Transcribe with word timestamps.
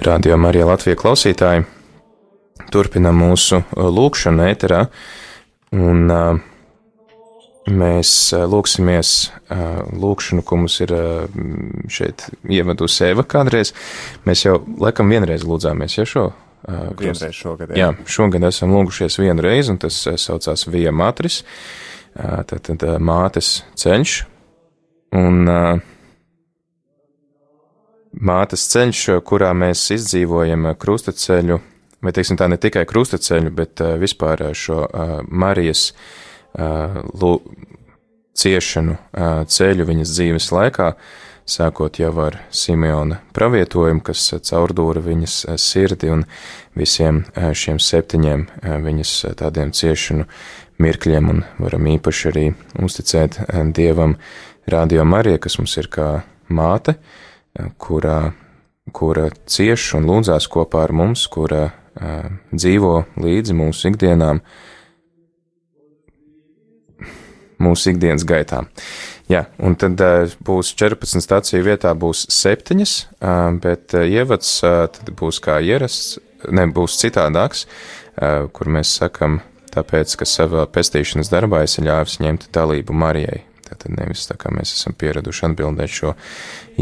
Radio 0.00 0.36
Marija 0.40 0.64
Latvija 0.64 0.96
klausītāji, 0.96 1.66
turpinam 2.72 3.18
mūsu 3.20 3.58
uh, 3.60 3.88
lūkšanu 3.92 4.46
ēterā, 4.48 4.78
un 5.76 6.12
uh, 6.14 6.38
mēs 7.68 8.12
uh, 8.32 8.46
lūksimies 8.48 9.10
lūkšanu, 10.00 10.44
ko 10.46 10.60
mums 10.62 10.78
ir 10.80 10.94
šeit 11.92 12.24
ievadusi 12.48 13.10
Eva 13.10 13.26
kādreiz. 13.28 13.74
Mēs 14.24 14.46
jau, 14.46 14.56
laikam, 14.80 15.12
vienreiz 15.12 15.44
lūdzāmies, 15.44 15.98
ja 15.98 16.06
šo? 16.08 16.26
Vienreiz 16.64 17.36
šogad. 17.36 17.74
Jā. 17.74 17.90
jā, 17.90 18.08
šogad 18.08 18.46
esam 18.48 18.72
lūgušies 18.78 19.20
vienu 19.20 19.44
reizi, 19.44 19.74
un 19.74 19.80
tas 19.84 20.00
saucās 20.22 20.64
Vija 20.70 20.94
Matris, 20.96 21.42
tad, 22.14 22.56
tad 22.70 22.86
uh, 22.88 22.96
mātes 23.02 23.58
ceļš, 23.78 24.20
un 25.16 25.48
uh, 25.50 25.80
mātes 28.20 28.66
ceļš, 28.72 29.04
kurā 29.26 29.52
mēs 29.56 29.84
izdzīvojam 29.94 30.70
krustaceļu, 30.80 31.58
vai 32.02 32.12
teiksim 32.16 32.38
tā 32.40 32.48
ne 32.50 32.58
tikai 32.60 32.84
krustaceļu, 32.88 33.52
bet 33.54 33.82
vispār 34.00 34.50
šo 34.56 34.84
Marijas 35.30 35.90
ciešanu 38.40 38.96
ceļu 39.46 39.86
viņas 39.86 40.14
dzīves 40.16 40.48
laikā, 40.54 40.94
sākot 41.50 41.98
jau 41.98 42.12
ar 42.24 42.40
Simeona 42.54 43.20
pravietojumu, 43.36 44.02
kas 44.06 44.28
caurdūra 44.46 45.02
viņas 45.04 45.36
sirdi 45.60 46.10
un 46.14 46.24
visiem 46.78 47.24
šiem 47.34 47.80
septiņiem 47.82 48.46
viņas 48.86 49.14
tādiem 49.38 49.72
ciešanu 49.74 50.26
mirkļiem, 50.80 51.30
un 51.30 51.42
varam 51.60 51.90
īpaši 51.94 52.30
arī 52.30 52.46
uzticēt 52.80 53.42
Dievam 53.76 54.16
Radio 54.70 55.04
Marija, 55.04 55.38
kas 55.42 55.56
mums 55.58 55.72
ir 55.80 55.88
kā 55.90 56.06
māte, 56.52 56.94
kura, 57.82 58.32
kura 58.94 59.28
cieš 59.50 59.94
un 59.98 60.06
lūdzās 60.06 60.46
kopā 60.50 60.84
ar 60.86 60.94
mums, 60.94 61.24
kura 61.32 61.64
uh, 61.70 62.28
dzīvo 62.54 62.92
līdzi 63.18 63.56
mūsu 63.58 63.90
ikdienām, 63.90 64.42
mūsu 67.60 67.92
ikdienas 67.94 68.26
gaitā. 68.28 68.62
Jā, 69.30 69.44
un 69.58 69.74
tad 69.80 70.00
uh, 70.06 70.30
būs 70.46 70.72
14 70.78 71.26
stāciju 71.26 71.66
vietā 71.66 71.94
būs 71.98 72.28
septiņas, 72.30 72.96
uh, 73.18 73.50
bet 73.62 73.98
uh, 73.98 74.06
ievads 74.06 74.56
uh, 74.62 74.86
tad 74.94 75.10
būs 75.18 75.42
kā 75.42 75.58
ierasts, 75.66 76.18
ne, 76.46 76.68
būs 76.70 76.98
citādāks, 77.02 77.66
uh, 77.66 78.46
kur 78.54 78.70
mēs 78.70 78.94
sakam, 79.02 79.40
tāpēc, 79.74 80.18
ka 80.18 80.26
savā 80.26 80.66
pestīšanas 80.70 81.30
darbā 81.30 81.64
es 81.66 81.78
ļāvis 81.82 82.20
ņemt 82.22 82.52
dalību 82.54 82.94
Marijai. 82.94 83.49
Tātad 83.70 83.94
nevis 83.94 84.26
tā 84.26 84.34
kā 84.40 84.50
mēs 84.50 84.74
esam 84.74 84.96
pieraduši 84.98 85.46
atbildēt 85.46 85.92
šo 85.94 86.14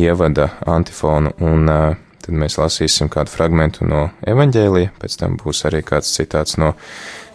ievada 0.01 0.49
antifonu, 0.65 1.35
un 1.45 1.69
tad 1.69 2.33
mēs 2.33 2.57
lasīsim 2.61 3.11
kādu 3.13 3.33
fragmentu 3.33 3.85
no 3.89 4.07
evaņģēlija, 4.29 4.95
pēc 5.01 5.17
tam 5.21 5.37
būs 5.41 5.67
arī 5.69 5.83
kāds 5.85 6.15
citāts 6.17 6.57
no 6.61 6.73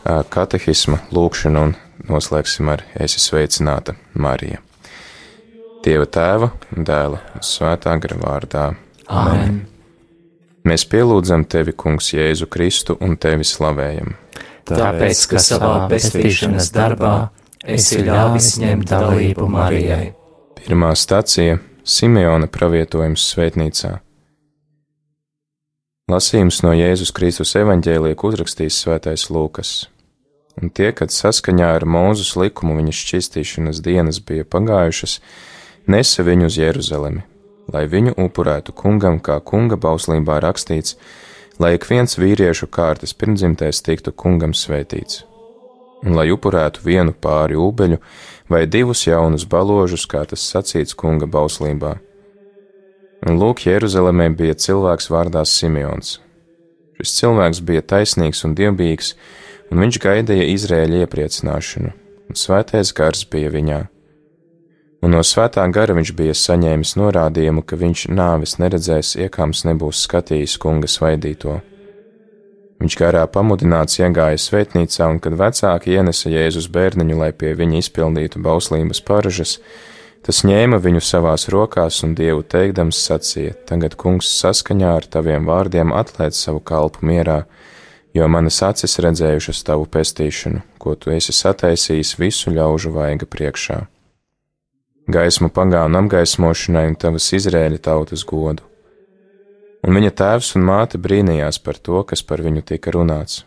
katehisma 0.04 1.04
lūkšana, 1.14 1.68
un 1.68 1.76
noslēgsim 2.10 2.72
ar 2.74 2.82
esi 3.06 3.22
sveicināta 3.22 3.94
Marija. 4.18 4.60
Dieva 5.84 6.08
tēva, 6.08 6.50
dēla 6.72 7.22
un 7.36 7.46
svētā 7.46 7.94
gara 8.02 8.18
vārdā. 8.20 8.66
Amen. 9.12 9.62
Mēs 10.64 10.86
pielūdzam 10.88 11.44
tevi, 11.52 11.74
Kungs, 11.76 12.14
Jēzu 12.16 12.48
Kristu 12.48 12.96
un 13.04 13.18
tevi 13.20 13.44
slavējam. 13.46 14.16
Tāpēc, 14.64 15.24
ka 15.28 15.42
savā 15.44 15.74
pestīšanas 15.92 16.70
darbā 16.72 17.16
esi 17.64 18.04
ļāvis 18.04 18.58
ņemt 18.62 18.90
dalību 18.92 19.48
Marijai. 19.50 20.14
Pirmā 20.60 20.94
stacija- 20.96 21.60
Simeona 21.96 22.48
pravietojums 22.48 23.24
svētnīcā. 23.34 24.00
Lasījums 26.12 26.62
no 26.64 26.74
Jēzus 26.76 27.14
Kristus 27.16 27.56
evaņģēlieka 27.56 28.28
uzrakstījis 28.28 28.80
svētais 28.84 29.30
Lūkas. 29.32 29.88
Un 30.62 30.70
tie, 30.70 30.92
kad 30.92 31.10
saskaņā 31.10 31.76
ar 31.76 31.86
Mūzus 31.86 32.36
likumu 32.36 32.76
viņas 32.78 33.02
šķistīšanas 33.04 33.82
dienas 33.82 34.20
bija 34.20 34.44
pagājušas, 34.44 35.20
nesa 35.88 36.24
viņu 36.24 36.46
uz 36.46 36.58
Jeruzalemi, 36.58 37.24
lai 37.74 37.88
viņu 37.88 38.14
upurētu 38.18 38.72
kungam, 38.72 39.20
kā 39.20 39.40
kunga 39.40 39.76
bauslībā 39.76 40.40
rakstīts, 40.44 40.98
lai 41.60 41.74
ik 41.76 41.90
viens 41.90 42.20
vīriešu 42.20 42.68
kārtas 42.68 43.14
pirmdzimtais 43.14 43.82
tiktu 43.82 44.12
kungam 44.12 44.54
svētīts 44.54 45.24
un 46.04 46.18
lai 46.18 46.30
upurētu 46.34 46.84
vienu 46.86 47.14
pāri 47.14 47.58
ūbeļu 47.60 48.00
vai 48.52 48.66
divus 48.68 49.06
jaunus 49.08 49.46
baložus, 49.50 50.06
kā 50.10 50.26
tas 50.28 50.44
sacīts 50.44 50.98
kunga 51.00 51.28
bauslībā. 51.30 51.96
Un 53.24 53.40
lūk, 53.40 53.64
Jeruzalemē 53.70 54.28
bija 54.36 54.58
cilvēks 54.60 55.08
vārdā 55.12 55.46
Simeons. 55.48 56.18
Šis 57.00 57.16
cilvēks 57.22 57.64
bija 57.64 57.86
taisnīgs 57.94 58.44
un 58.44 58.56
dievbijīgs, 58.58 59.14
un 59.72 59.80
viņš 59.86 60.00
gaidīja 60.04 60.50
Izrēļa 60.54 61.06
iepriecināšanu, 61.06 61.94
un 62.30 62.40
svētais 62.40 62.92
gars 62.96 63.24
bija 63.32 63.52
viņā. 63.54 63.82
Un 65.04 65.12
no 65.12 65.20
svētā 65.28 65.64
gara 65.76 65.96
viņš 65.96 66.14
bija 66.16 66.36
saņēmis 66.40 66.94
norādījumu, 67.00 67.64
ka 67.68 67.80
viņš 67.80 68.06
nāves 68.16 68.56
neredzēs, 68.60 69.18
iekāms 69.26 69.66
nebūs 69.68 70.04
skatījis 70.06 70.56
kunga 70.64 70.88
svaidīto. 70.88 71.60
Viņš 72.82 72.96
garā 73.00 73.24
pamudināts 73.32 74.00
iegāja 74.02 74.40
svētnīcā, 74.42 75.08
un 75.12 75.20
kad 75.24 75.36
vecāki 75.40 75.94
ienesa 75.96 76.32
Jēzus 76.32 76.70
bērniņu, 76.74 77.18
lai 77.20 77.32
pie 77.32 77.54
viņa 77.60 77.80
izpildītu 77.84 78.42
bauslības 78.44 79.04
paražas, 79.08 79.60
tas 80.26 80.42
ņēma 80.48 80.80
viņu 80.84 81.04
savās 81.04 81.48
rokās 81.54 82.02
un 82.04 82.16
Dievu 82.18 82.44
teikdams 82.44 83.00
sacīja: 83.08 83.56
Tagad, 83.70 83.96
kungs, 84.00 84.32
saskaņā 84.42 84.96
ar 84.98 85.08
taviem 85.08 85.48
vārdiem 85.48 85.94
atlaid 85.96 86.36
savu 86.36 86.60
kalpu 86.60 87.06
mierā, 87.08 87.44
jo 88.14 88.28
manas 88.28 88.60
acis 88.66 89.00
redzējušas 89.06 89.64
tavu 89.70 89.88
pestīšanu, 89.88 90.66
ko 90.82 90.96
tu 90.96 91.14
esi 91.16 91.36
sataisījis 91.36 92.18
visu 92.20 92.52
ļaužu 92.58 92.92
vaiga 92.98 93.30
priekšā. 93.30 93.84
Gaismu 95.14 95.50
pagānu 95.52 96.00
apgaismošanai 96.00 96.86
un 96.92 97.00
tavas 97.00 97.32
Izrēļa 97.36 97.82
tautas 97.84 98.24
godu 98.28 98.73
un 99.84 99.98
viņa 99.98 100.12
tēvs 100.20 100.54
un 100.58 100.66
māte 100.68 101.00
brīnījās 101.02 101.60
par 101.64 101.80
to, 101.80 102.04
kas 102.08 102.24
par 102.24 102.44
viņu 102.46 102.64
tika 102.74 102.94
runāts. 102.96 103.44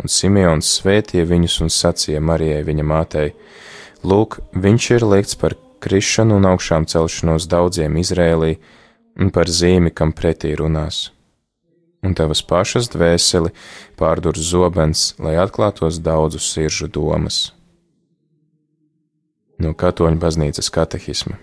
Un 0.00 0.08
Simeons 0.08 0.68
svētīja 0.78 1.26
viņus 1.28 1.58
un 1.64 1.72
sacīja 1.74 2.22
Marijai 2.24 2.62
viņa 2.64 2.86
mātei: 2.86 3.32
Lūk, 4.06 4.38
viņš 4.56 4.90
ir 4.96 5.04
likts 5.04 5.36
par 5.36 5.58
krišanu 5.80 6.38
un 6.40 6.48
augšām 6.48 6.86
celšanos 6.88 7.48
daudziem 7.50 7.98
Izrēlī 8.00 8.54
un 9.20 9.32
par 9.34 9.50
zīmi, 9.52 9.92
kam 9.92 10.14
pretī 10.16 10.54
runās. 10.56 11.10
Un 12.00 12.14
tavas 12.16 12.40
pašas 12.40 12.88
dvēseli 12.94 13.52
pārdur 14.00 14.38
zobens, 14.40 15.10
lai 15.20 15.36
atklātos 15.36 16.00
daudzu 16.00 16.40
siržu 16.40 16.88
domas. 16.88 17.50
No 19.60 19.74
Katoļu 19.76 20.16
baznīcas 20.16 20.72
katehisma. 20.72 21.36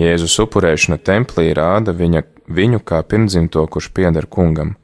Jēzus 0.00 0.34
upurēšana 0.42 0.98
templī 0.98 1.52
rāda 1.54 1.92
viņa, 1.94 2.24
viņu 2.50 2.80
kā 2.82 2.98
pirmdzimto, 3.06 3.62
kurš 3.70 3.92
pieder 3.94 4.26
kungam. 4.26 4.74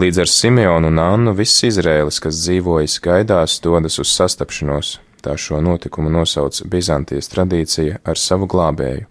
Līdz 0.00 0.22
ar 0.24 0.30
Simeonu 0.32 0.88
un 0.92 1.00
Annu 1.00 1.34
viss 1.36 1.64
Izrēlis, 1.64 2.20
kas 2.20 2.40
dzīvojas 2.40 2.96
gaidās, 3.04 3.58
dodas 3.64 3.98
uz 4.00 4.12
sastapšanos, 4.12 4.98
tā 5.24 5.36
šo 5.40 5.60
notikumu 5.64 6.12
nosauc 6.12 6.62
Bizantijas 6.68 7.28
tradīcija 7.32 8.00
ar 8.04 8.20
savu 8.20 8.48
glābēju. 8.48 9.04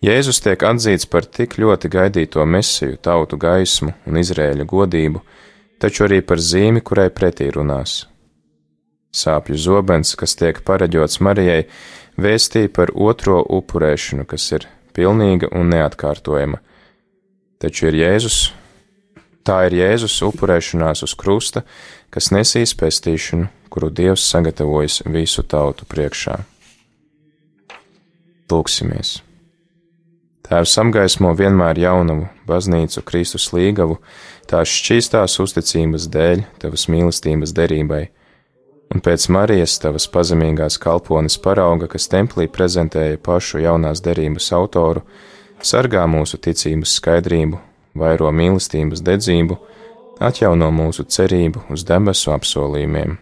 Jēzus 0.00 0.40
tiek 0.40 0.62
atzīts 0.64 1.06
par 1.10 1.26
tik 1.26 1.58
ļoti 1.60 1.90
gaidīto 1.92 2.46
mesiju, 2.46 2.96
tautu 3.04 3.36
gaismu 3.36 3.92
un 4.06 4.22
Izrēļa 4.22 4.64
godību, 4.70 5.20
taču 5.82 6.06
arī 6.06 6.22
par 6.22 6.40
zīmi, 6.40 6.80
kurai 6.80 7.10
pretī 7.10 7.50
runās. 7.52 8.09
Sāpju 9.10 9.58
zobens, 9.58 10.12
kas 10.14 10.36
tiek 10.38 10.60
pareģots 10.62 11.18
Marijai, 11.18 11.64
vēstīja 12.20 12.70
par 12.70 12.92
otro 12.94 13.40
upurēšanu, 13.42 14.26
kas 14.30 14.44
ir 14.54 14.68
pilnīga 14.94 15.50
un 15.50 15.72
neatkārtojama. 15.74 16.60
Taču 17.60 17.88
ir 17.90 17.98
Jēzus, 17.98 18.36
tā 19.42 19.64
ir 19.66 19.80
Jēzus 19.80 20.14
upurēšanās 20.28 21.02
uz 21.06 21.16
krusta, 21.18 21.64
kas 22.14 22.30
nesīs 22.30 22.76
pestīšanu, 22.78 23.50
kuru 23.70 23.90
Dievs 23.90 24.28
sagatavojas 24.30 25.02
visu 25.10 25.42
tautu 25.42 25.88
priekšā. 25.90 26.38
Lūksimies! 28.50 29.18
Tēvs 30.46 30.72
apgaismo 30.82 31.34
vienmēr 31.38 31.78
jaunavu, 31.78 32.30
baznīcu, 32.46 33.02
Kristus 33.06 33.50
līgavu, 33.54 33.98
tās 34.50 34.70
šķīstās 34.70 35.36
uzticības 35.42 36.08
dēļ, 36.10 36.46
tavas 36.62 36.88
mīlestības 36.90 37.54
derībai 37.54 38.08
un 38.94 39.02
pēc 39.04 39.28
Marijas 39.32 39.78
tavas 39.82 40.08
pazemīgās 40.10 40.78
kalpones 40.82 41.38
parauga, 41.42 41.88
kas 41.90 42.08
templī 42.10 42.48
prezentēja 42.50 43.20
pašu 43.22 43.62
jaunās 43.62 44.02
derības 44.04 44.50
autoru, 44.56 45.04
sargā 45.62 46.06
mūsu 46.10 46.40
ticības 46.42 46.96
skaidrību, 46.98 47.60
vairo 48.00 48.30
mīlestības 48.34 49.02
dedzību, 49.06 49.58
atjauno 50.20 50.70
mūsu 50.74 51.06
cerību 51.08 51.66
uz 51.72 51.84
debesu 51.88 52.34
apsolījumiem. 52.34 53.16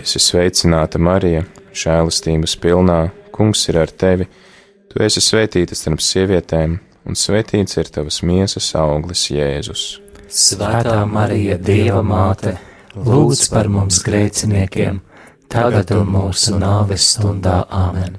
Esi 0.00 0.20
sveicināta, 0.22 1.00
Marija, 1.02 1.44
žēlastības 1.76 2.54
pilnā, 2.60 3.00
Kungs 3.40 3.62
ir 3.70 3.78
ar 3.80 3.88
tevi. 3.88 4.26
Tu 4.90 5.00
esi 5.00 5.22
svētīta 5.24 5.76
starp 5.78 6.02
sievietēm, 6.04 6.74
un 7.08 7.16
svētīts 7.16 7.78
ir 7.80 7.88
tavas 7.94 8.20
miesas 8.26 8.66
auglis, 8.76 9.22
Jēzus. 9.32 9.84
Svētā 10.28 10.98
Marija, 11.08 11.56
Dieva 11.56 12.02
māte, 12.04 12.58
lūdz 12.94 13.44
par 13.52 13.68
mums 13.70 14.00
grēciniekiem, 14.06 15.00
tagad 15.52 15.92
un 15.94 16.10
mūsu 16.16 16.58
nāves 16.58 17.12
stundā 17.14 17.62
Āmen. 17.70 18.18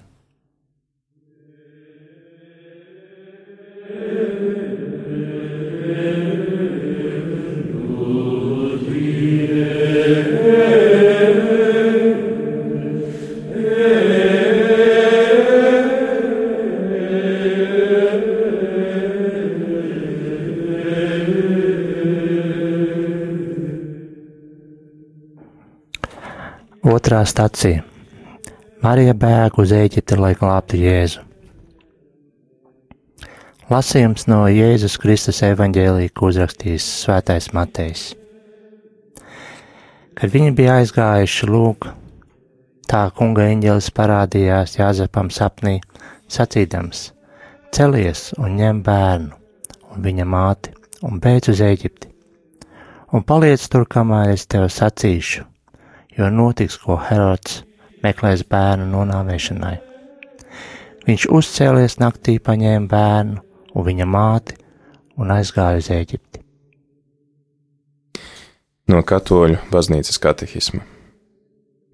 Otrā 27.12 27.26
stacija. 27.28 27.82
Marija 28.80 29.12
bēg 29.20 29.58
uz 29.60 29.74
Eģipti, 29.76 30.16
lai 30.16 30.30
glābtu 30.40 30.78
Jēzu. 30.80 31.20
Lasījums 33.68 34.30
no 34.32 34.46
Jēzus 34.48 34.96
Kristus 34.96 35.42
evaņģēlīja, 35.44 36.14
ko 36.16 36.30
uzrakstījis 36.32 36.88
Svētais 37.02 37.50
Matejs. 37.52 38.06
Kad 40.16 40.32
viņi 40.38 40.56
bija 40.56 40.80
aizgājuši 40.80 41.52
lūk, 41.52 41.90
tā 42.88 43.04
kunga 43.20 43.50
eņģelis 43.58 43.92
parādījās 44.00 44.80
Jāzepam 44.80 45.36
sapnī, 45.36 45.82
sacīdams: 46.32 47.10
Celies 47.76 48.30
un 48.40 48.56
ņem 48.64 48.84
bērnu 48.88 49.36
un 49.92 50.08
viņa 50.08 50.32
māti 50.32 50.78
un 51.04 51.20
beidz 51.20 51.52
uz 51.52 51.68
Eģipti, 51.74 52.08
un 53.12 53.28
paliec 53.28 53.68
tur, 53.68 53.84
kamēr 54.00 54.38
es 54.40 54.48
tev 54.48 54.72
sacīšu, 54.72 55.51
jo 56.18 56.30
notiks, 56.30 56.78
ko 56.82 56.98
Herods 57.00 57.62
meklēs 58.04 58.44
bērnu 58.50 58.88
nonāvēšanai. 58.92 59.78
Viņš 61.08 61.28
uzcēlies 61.34 61.98
naktī, 62.02 62.38
paņēma 62.42 62.90
bērnu 62.90 63.42
un 63.76 63.86
viņa 63.88 64.08
māti 64.08 64.58
un 65.18 65.34
aizgāja 65.34 65.82
uz 65.82 65.90
Eģipti. 65.94 66.42
No 68.92 69.02
katoļu 69.08 69.60
baznīcas 69.72 70.20
katehisma. 70.22 70.84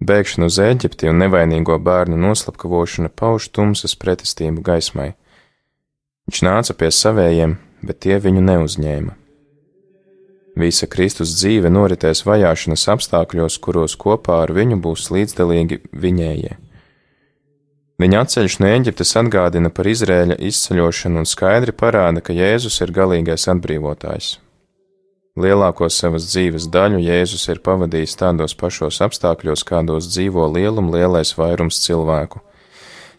Bēgšana 0.08 0.48
uz 0.50 0.58
Eģipti 0.62 1.10
un 1.10 1.22
nevainīgo 1.24 1.78
bērnu 1.82 2.18
noslapkavošana 2.22 3.10
pauž 3.10 3.50
tumsas 3.54 3.96
pretestību 3.98 4.62
gaismai. 4.66 5.12
Viņš 6.28 6.44
nāca 6.46 6.76
pie 6.78 6.92
savējiem, 6.94 7.56
bet 7.86 8.04
tie 8.06 8.20
viņu 8.22 8.44
neuzņēma. 8.46 9.16
Visa 10.58 10.88
Kristus 10.90 11.36
dzīve 11.38 11.70
noritēs 11.70 12.24
vajāšanas 12.26 12.88
apstākļos, 12.96 13.60
kuros 13.62 13.94
kopā 14.00 14.40
ar 14.46 14.54
viņu 14.58 14.80
būs 14.82 15.12
līdzdalīgi 15.14 15.84
viņējie. 15.94 16.56
Viņa 18.02 18.24
atceļš 18.24 18.56
no 18.62 18.70
Eģiptes 18.70 19.16
atgādina 19.22 19.70
par 19.74 19.90
Izrēļa 19.90 20.38
izceļošanu 20.50 21.22
un 21.22 21.30
skaidri 21.30 21.74
parāda, 21.74 22.22
ka 22.22 22.34
Jēzus 22.34 22.78
ir 22.86 22.94
galīgais 22.94 23.48
atbrīvotājs. 23.54 24.36
Lielāko 25.38 25.86
savas 25.94 26.26
dzīves 26.32 26.66
daļu 26.74 27.04
Jēzus 27.06 27.46
ir 27.54 27.62
pavadījis 27.66 28.18
tādos 28.18 28.58
pašos 28.58 28.98
apstākļos, 29.06 29.66
kādos 29.66 30.10
dzīvo 30.10 30.48
lielum 30.56 30.90
lielais 30.94 31.36
vairums 31.38 31.82
cilvēku. 31.84 32.42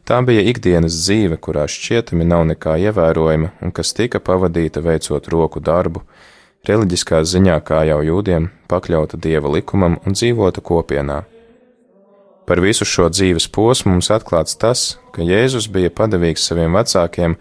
Tā 0.07 0.19
bija 0.27 0.43
ikdienas 0.51 0.97
dzīve, 1.05 1.39
kurā 1.39 1.69
šķietami 1.71 2.27
nav 2.27 2.47
nekā 2.51 2.75
ievērojama 2.89 3.53
un 3.63 3.75
kas 3.77 3.95
tika 3.95 4.19
pavadīta 4.19 4.83
veicot 4.83 5.31
roku 5.31 5.63
darbu, 5.63 6.03
reliģiskā 6.67 7.23
ziņā, 7.23 7.59
kā 7.63 7.85
jau 7.89 8.01
jūdiem, 8.03 8.51
pakļauta 8.71 9.21
dieva 9.21 9.51
likumam 9.55 9.99
un 10.05 10.17
dzīvota 10.17 10.65
kopienā. 10.65 11.23
Par 12.49 12.63
visu 12.65 12.87
šo 12.89 13.11
dzīves 13.13 13.45
posmu 13.53 13.93
mums 13.93 14.09
atklāts 14.09 14.57
tas, 14.57 14.95
ka 15.13 15.21
Jēzus 15.21 15.67
bija 15.69 15.93
padavīgs 15.93 16.47
saviem 16.49 16.79
vecākiem 16.79 17.35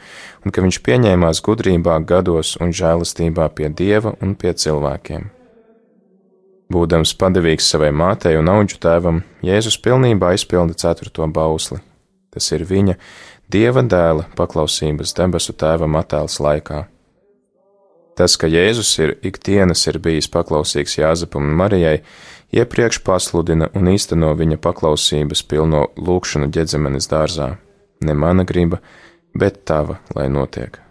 un 0.43 0.51
ka 0.51 0.63
viņš 0.65 0.81
pieņēmās 0.83 1.39
gudrībā, 1.45 1.95
gados 2.03 2.57
un 2.59 2.75
žēlastībā 2.75 3.47
pie 3.55 3.71
dieva 3.71 4.17
un 4.19 4.35
pie 4.35 4.51
cilvēkiem. 4.51 5.29
Būdams 6.67 7.15
padavīgs 7.15 7.69
savai 7.71 7.93
mātei 7.95 8.35
un 8.35 8.51
auģu 8.51 8.81
tēvam, 8.83 9.23
Jēzus 9.47 9.79
pilnībā 9.79 10.33
izpilda 10.35 10.75
ceturto 10.75 11.23
bausli. 11.31 11.79
Tas 12.35 12.51
ir 12.51 12.67
viņa, 12.67 12.97
dieva 13.47 13.85
dēla 13.87 14.27
paklausības 14.35 15.15
debesu 15.15 15.55
tēvam 15.55 15.95
attēls 15.95 16.41
laikā. 16.43 16.83
Tas, 18.17 18.33
ka 18.39 18.49
Jēzus 18.49 18.95
ir 19.03 19.13
ikdienas 19.29 19.83
ir 19.89 19.99
bijis 20.01 20.29
paklausīgs 20.33 20.97
Jāzepam 20.97 21.45
un 21.45 21.53
Marijai, 21.59 21.99
iepriekš 22.49 23.03
pasludina 23.05 23.69
un 23.77 23.91
īsteno 23.91 24.31
viņa 24.39 24.57
paklausības 24.63 25.43
pilno 25.45 25.83
lūkšanu 26.01 26.49
ģedzemenes 26.55 27.09
dārzā. 27.11 27.51
Ne 28.01 28.17
mana 28.17 28.45
griba, 28.47 28.81
bet 29.37 29.61
tava, 29.69 29.99
lai 30.17 30.27
notiek. 30.33 30.81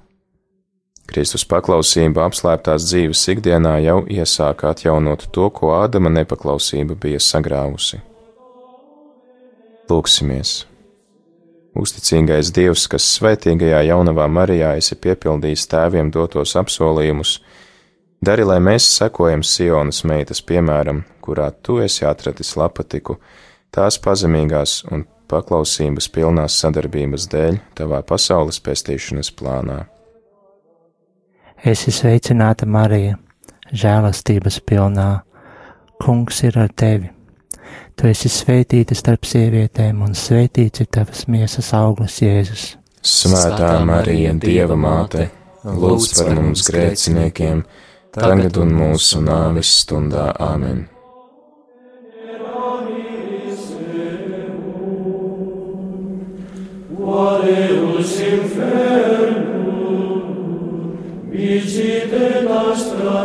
Kristus 1.06 1.46
paklausība 1.46 2.24
apslēptās 2.26 2.86
dzīves 2.90 3.22
ikdienā 3.34 3.76
jau 3.84 4.00
iesāka 4.10 4.72
atjaunot 4.74 5.28
to, 5.34 5.50
ko 5.50 5.74
Ādama 5.78 6.10
nepaklausība 6.14 6.98
bija 6.98 7.22
sagrāvusi. 7.22 8.02
Lūksimies! 9.90 10.75
Uzticīgais 11.76 12.52
Dievs, 12.56 12.86
kas 12.88 13.04
svētīgajā 13.18 13.82
jaunavā 13.90 14.26
Marijā 14.32 14.72
esi 14.80 14.96
piepildījis 14.96 15.66
tēviem 15.68 16.08
dotos 16.14 16.54
apsolījumus, 16.56 17.34
dari, 18.24 18.46
lai 18.48 18.56
mēs 18.64 18.86
sekojam 18.96 19.42
Sionas 19.44 20.00
meitas 20.08 20.40
piemēram, 20.40 21.02
kurā 21.20 21.50
tu 21.62 21.76
esi 21.84 22.06
atradis 22.08 22.54
lapatiku, 22.56 23.18
tās 23.74 24.00
pazemīgās 24.00 24.78
un 24.90 25.04
paklausības 25.28 26.08
pilnās 26.14 26.56
sadarbības 26.62 27.28
dēļ 27.34 27.60
tavā 27.76 28.00
pasaules 28.08 28.62
pestīšanas 28.62 29.32
plānā. 29.36 29.82
Esi 31.66 31.92
sveicināta, 31.92 32.68
Marija, 32.68 33.18
žēlastības 33.72 34.62
pilnā, 34.64 35.10
Kungs 35.96 36.42
ir 36.44 36.58
ar 36.60 36.68
tevi 36.76 37.08
Tu 37.96 38.10
esi 38.10 38.28
svētīta 38.28 38.92
starp 38.92 39.24
sievietēm, 39.24 40.02
un 40.04 40.12
svētīts 40.12 40.82
ir 40.82 40.88
tavas 40.92 41.22
miesas 41.32 41.70
auglis, 41.72 42.18
Jēzus. 42.20 42.64
Svētā 43.00 43.70
Marija, 43.88 44.34
Dieva 44.36 44.76
māte, 44.76 45.30
lūdz 45.64 46.10
par 46.18 46.28
mums 46.36 46.66
grēciniekiem, 46.68 47.62
tagad 48.12 48.60
un 48.60 48.74
mūsu 48.76 49.22
nāves 49.24 49.70
stundā 49.80 50.26
Āmen. 50.44 50.84
Oreus 57.16 58.12
infernum, 58.28 59.56
vicite 61.32 62.44
nostra 62.44 63.16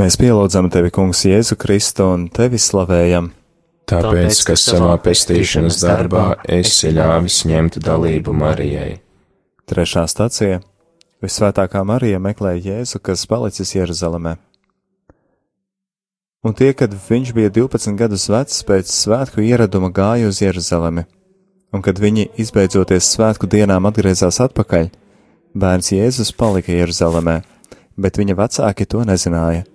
Mēs 0.00 0.14
pielūdzam 0.16 0.70
tevi, 0.72 0.88
Kungs, 0.96 1.26
Jēzu 1.28 1.58
Kristu 1.60 2.06
un 2.08 2.22
tevi 2.32 2.56
slavējam. 2.56 3.26
Tāpēc, 3.90 4.38
ka 4.48 4.54
savā 4.56 4.94
pestīšanas 5.04 5.80
darbā 5.82 6.22
esi 6.48 6.88
ļāvis 6.96 7.42
ņemt 7.50 7.76
dalību 7.84 8.32
Marijai. 8.32 8.94
Trešā 9.68 10.06
stacija- 10.08 10.62
Visvētākā 11.24 11.82
Marija 11.84 12.18
meklē 12.18 12.54
Jēzu, 12.56 12.96
kas 13.02 13.26
palicis 13.26 13.74
Jeruzalemē. 13.74 14.38
Un 16.44 16.54
tie, 16.54 16.72
kad 16.72 16.94
viņš 16.94 17.34
bija 17.36 17.50
12 17.50 17.98
gadus 17.98 18.24
vecs, 18.32 18.62
pēc 18.64 18.88
svētku 18.88 19.44
ieraduma 19.44 19.90
gāja 19.92 20.28
uz 20.28 20.40
Jeruzalemi, 20.40 21.04
un 21.74 21.82
kad 21.82 21.98
viņi 22.00 22.30
izbeidzoties 22.38 23.04
svētku 23.04 23.44
dienām 23.46 23.84
atgriezās 23.84 24.40
atpakaļ, 24.40 24.88
Bērns 25.54 25.92
Jēzus 25.92 26.32
palika 26.32 26.72
Jeruzalemē, 26.72 27.42
bet 27.98 28.16
viņa 28.16 28.34
vecāki 28.34 28.86
to 28.86 29.04
nezināja. 29.04 29.66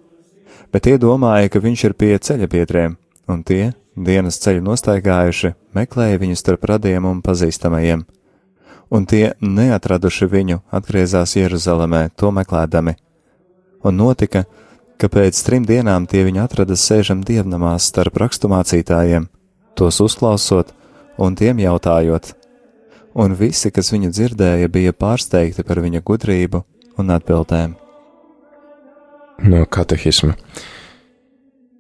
Bet 0.76 0.84
tie 0.84 0.98
domāja, 1.00 1.48
ka 1.48 1.62
viņš 1.64 1.82
ir 1.88 1.94
pie 1.96 2.10
ceļa 2.20 2.50
biedriem, 2.52 2.98
un 3.32 3.44
tie, 3.48 3.70
dienas 3.96 4.42
ceļu 4.44 4.60
nostaigājuši, 4.66 5.54
meklēja 5.72 6.20
viņu 6.20 6.36
starp 6.36 6.66
radiem 6.68 7.06
un 7.08 7.22
pazīstamajiem. 7.24 8.02
Un 8.92 9.06
tie, 9.08 9.30
neatraduši 9.40 10.28
viņu, 10.34 10.58
atgriezās 10.76 11.38
Jeruzalemē, 11.38 12.10
to 12.20 12.34
meklēdami. 12.36 12.98
Un 13.88 13.96
notika, 14.02 14.44
ka 15.00 15.08
pēc 15.08 15.40
trim 15.48 15.64
dienām 15.64 16.10
tie 16.12 16.26
viņu 16.28 16.44
atrada 16.44 16.76
sēžam 16.76 17.24
dievnamās 17.24 17.88
starp 17.94 18.20
rakstumācītājiem, 18.26 19.30
tos 19.80 20.02
uzklausot 20.04 20.76
un 21.16 21.40
tiem 21.40 21.64
jautājot, 21.64 22.34
un 23.16 23.40
visi, 23.40 23.72
kas 23.72 23.96
viņu 23.96 24.12
dzirdēja, 24.12 24.68
bija 24.68 24.92
pārsteigti 24.92 25.64
par 25.64 25.80
viņa 25.88 26.04
gudrību 26.04 26.66
un 27.00 27.16
atbildēm. 27.16 27.80
No 29.44 29.66
katehisma. 29.68 30.38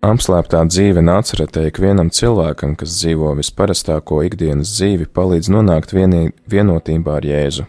Apslēptā 0.05 0.59
dzīve 0.67 0.99
nāceretē 1.01 1.63
ikvienam 1.69 2.11
cilvēkam, 2.13 2.75
kas 2.75 2.97
dzīvo 2.99 3.31
visparastāko 3.39 4.19
ikdienas 4.27 4.73
dzīvi, 4.75 5.07
palīdz 5.15 5.49
nonākt 5.55 5.95
vienī, 5.95 6.27
vienotībā 6.51 7.15
ar 7.21 7.25
Jēzu. 7.25 7.65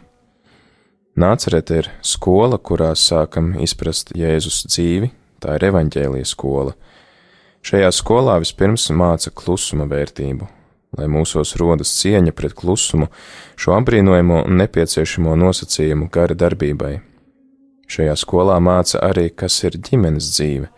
Nācerete 1.17 1.79
ir 1.81 1.91
skola, 2.05 2.59
kurā 2.59 2.91
sākam 2.99 3.55
izprast 3.63 4.11
Jēzus 4.19 4.67
dzīvi, 4.67 5.13
tā 5.41 5.57
ir 5.57 5.71
evaņģēlijas 5.71 6.35
skola. 6.35 6.75
Šajā 7.65 7.89
skolā 7.95 8.37
vispirms 8.43 8.91
māca 8.91 9.31
klusuma 9.31 9.87
vērtību, 9.89 10.51
lai 10.99 11.09
mūsos 11.09 11.55
rodas 11.63 11.95
cieņa 12.03 12.35
pret 12.37 12.59
klusumu, 12.59 13.09
šo 13.57 13.79
apbrīnojamo 13.79 14.45
un 14.45 14.65
nepieciešamo 14.67 15.39
nosacījumu 15.47 16.11
gara 16.13 16.37
darbībai. 16.37 16.97
Šajā 17.87 18.17
skolā 18.19 18.57
māca 18.59 18.99
arī, 19.07 19.29
kas 19.31 19.61
ir 19.63 19.77
ģimenes 19.79 20.33
dzīve, 20.35 20.71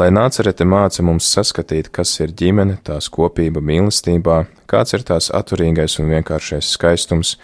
lai 0.00 0.08
nācerete 0.14 0.64
māca 0.64 1.04
mums 1.04 1.28
saskatīt, 1.28 1.90
kas 1.92 2.14
ir 2.22 2.32
ģimene, 2.32 2.78
tās 2.84 3.10
kopība 3.12 3.60
mīlestībā, 3.60 4.38
kāds 4.70 4.96
ir 4.96 5.04
tās 5.04 5.28
atturīgais 5.36 5.98
un 6.00 6.08
vienkāršais 6.14 6.72
skaistums, 6.76 7.36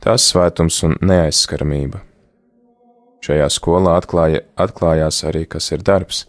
tās 0.00 0.30
svētums 0.32 0.80
un 0.88 0.96
neaizskaramība. 1.04 2.00
Šajā 3.24 3.48
skolā 3.52 3.98
atklāja, 3.98 4.44
atklājās 4.56 5.24
arī, 5.28 5.44
kas 5.50 5.68
ir 5.74 5.84
darbs. 5.84 6.24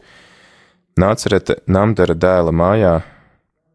Nācerete 1.00 1.62
namdara 1.70 2.18
dēla 2.18 2.52
mājā, 2.52 2.96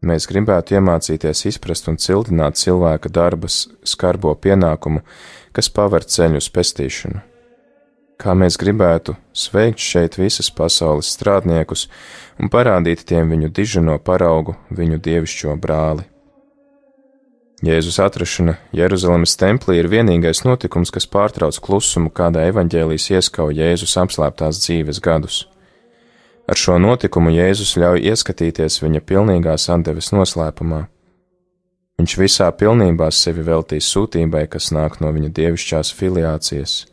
mēs 0.05 0.27
gribētu 0.29 0.77
iemācīties 0.77 1.47
izprast 1.49 1.87
un 1.89 1.97
cildināt 1.97 2.59
cilvēka 2.61 3.09
darbas 3.09 3.63
skarbo 3.87 4.35
pienākumu, 4.37 5.01
kas 5.55 5.71
paver 5.73 6.05
ceļu 6.05 6.43
uz 6.43 6.51
pestīšanu. 6.53 7.23
Kā 8.15 8.31
mēs 8.31 8.55
gribētu 8.55 9.17
sveikt 9.35 9.81
šeit 9.83 10.15
visas 10.15 10.47
pasaules 10.47 11.09
strādniekus 11.11 11.89
un 12.39 12.51
parādīt 12.51 13.03
tiem 13.07 13.31
viņu 13.33 13.51
dižano 13.51 13.97
paraugu, 13.99 14.55
viņu 14.71 15.01
dievišķo 15.03 15.55
brāli. 15.59 16.05
Jēzus 17.65 17.97
atrašana 18.03 18.57
Jeruzalemes 18.75 19.35
templī 19.39 19.79
ir 19.79 19.87
vienīgais 19.91 20.43
notikums, 20.45 20.91
kas 20.91 21.07
pārtrauc 21.07 21.59
klusumu, 21.63 22.11
kādā 22.11 22.45
evaņģēlīs 22.51 23.09
ieskauj 23.15 23.55
Jēzus 23.59 23.95
apslēptās 23.99 24.59
dzīves 24.63 24.99
gadus. 25.03 25.43
Ar 26.47 26.59
šo 26.59 26.75
notikumu 26.77 27.31
Jēzus 27.33 27.75
ļauj 27.81 28.03
ieskatīties 28.11 28.83
viņa 28.83 29.01
pilnīgās 29.01 29.69
atdeves 29.73 30.11
noslēpumā. 30.13 30.85
Viņš 31.95 32.17
visā 32.19 32.49
pilnībā 32.51 33.07
sevi 33.11 33.43
veltīs 33.47 33.87
sūtībai, 33.87 34.45
kas 34.51 34.69
nāk 34.75 34.99
no 35.01 35.11
viņa 35.15 35.31
dievišķās 35.39 35.93
filiācijas. 35.95 36.83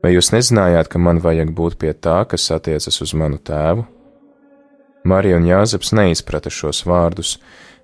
Vai 0.00 0.14
jūs 0.14 0.30
nezinājāt, 0.32 0.88
ka 0.88 0.98
man 0.98 1.20
vajag 1.20 1.50
būt 1.56 1.76
pie 1.80 1.92
tā, 1.92 2.22
kas 2.28 2.48
attiecas 2.54 3.02
uz 3.04 3.12
manu 3.12 3.36
tēvu? 3.36 3.84
Marija 5.04 5.36
un 5.36 5.48
Jāzeps 5.48 5.92
neizprata 5.96 6.52
šos 6.52 6.84
vārdus, 6.88 7.34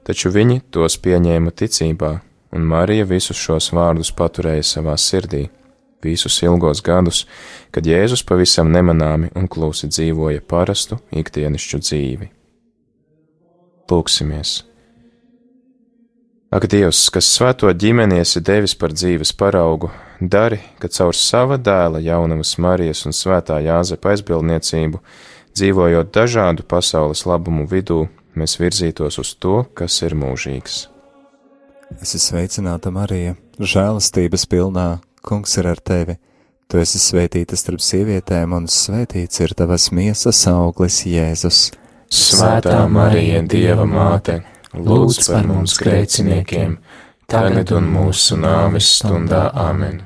taču 0.04 0.32
viņi 0.32 0.62
tos 0.73 0.96
pieņēma 1.00 1.52
ticībā, 1.52 2.12
un 2.56 2.64
Marija 2.68 3.04
visus 3.08 3.37
šos 3.40 3.68
vārdus 3.76 4.12
paturēja 4.16 4.64
savā 4.64 4.96
sirdī, 5.00 5.46
visus 6.04 6.38
ilgos 6.44 6.80
gadus, 6.85 7.25
kad 7.73 7.88
Jēzus 7.88 8.25
pavisam 8.25 8.73
nemanāmi 8.73 9.32
un 9.37 9.49
klusi 9.49 9.88
dzīvoja 9.92 10.44
parastu 10.49 11.00
ikdienišķu 11.12 11.82
dzīvi. 11.85 12.30
Lūksimies! 13.92 14.56
Ak, 16.56 16.64
Dievs, 16.70 17.08
kas 17.12 17.28
svēto 17.28 17.68
ģimeni 17.75 18.23
esi 18.23 18.40
devis 18.40 18.73
par 18.78 18.94
dzīves 18.94 19.35
paraugu, 19.37 19.90
dari, 20.20 20.58
ka 20.78 20.88
caur 20.88 21.14
sava 21.16 21.58
dēla 21.58 22.00
jaunavas 22.04 22.56
Marijas 22.62 23.04
un 23.06 23.14
svētā 23.16 23.58
Jāzepa 23.64 24.14
aizbildniecību, 24.14 25.00
dzīvojot 25.56 26.12
dažādu 26.14 26.66
pasaules 26.68 27.25
labumu 27.26 27.66
vidū, 27.68 28.06
mēs 28.37 28.58
virzītos 28.61 29.18
uz 29.23 29.32
to, 29.40 29.64
kas 29.75 30.02
ir 30.02 30.16
mūžīgs. 30.18 30.87
Es 32.02 32.16
esmu 32.16 32.23
sveicināta 32.25 32.90
Marija, 32.90 33.37
žēlastības 33.61 34.46
pilnā, 34.50 34.88
kungs 35.23 35.54
ir 35.61 35.68
ar 35.70 35.80
tevi. 35.80 36.16
Tu 36.66 36.80
esi 36.82 36.99
svētīta 36.99 37.54
starp 37.54 37.82
sievietēm, 37.85 38.56
un 38.56 38.66
svētīts 38.66 39.38
ir 39.44 39.54
tavas 39.54 39.92
miesas 39.94 40.40
auglis, 40.50 41.04
Jēzus. 41.06 41.68
Svētā 42.11 42.80
Marija, 42.90 43.44
Dieva 43.46 43.87
māte, 43.87 44.40
lūdz 44.75 45.28
par 45.30 45.46
mums 45.46 45.76
grēciniekiem, 45.78 46.75
tagad 47.30 47.73
un 47.75 47.88
mūsu 47.90 48.38
nāves 48.38 48.97
stundā 49.00 49.49
Āmen. 49.59 50.04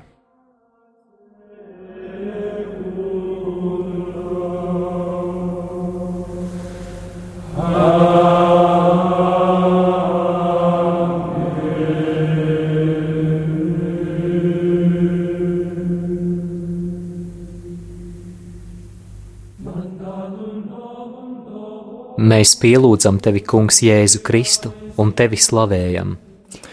Mēs 22.31 22.53
pielūdzam 22.61 23.19
tevi, 23.21 23.41
Kungs, 23.43 23.81
Jēzu 23.83 24.21
Kristu 24.25 24.71
un 25.01 25.11
tevi 25.17 25.37
slavējam. 25.41 26.19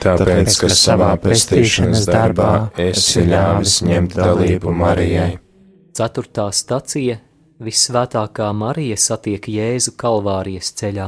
Tāpēc, 0.02 0.54
ka 0.62 0.70
savā 0.70 1.14
pestīšanas 1.22 2.06
darbā 2.08 2.52
esi 2.80 3.24
ļāvis 3.26 3.80
ņemt 3.88 4.18
dalību 4.18 4.74
Marijai. 4.84 5.32
Ceturtā 5.98 6.52
stacija- 6.54 7.18
Visvētākā 7.68 8.52
Marija 8.54 8.98
satiek 8.98 9.42
Jēzu 9.50 9.96
Kalvārijas 9.98 10.70
ceļā. 10.78 11.08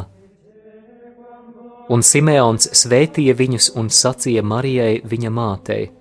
Un 1.89 2.01
Simeons 2.01 2.69
svētīja 2.73 3.35
viņus 3.37 3.71
un 3.75 3.89
sacīja 3.89 4.41
Marijai 4.43 5.01
viņa 5.05 5.29
mātei: 5.29 5.91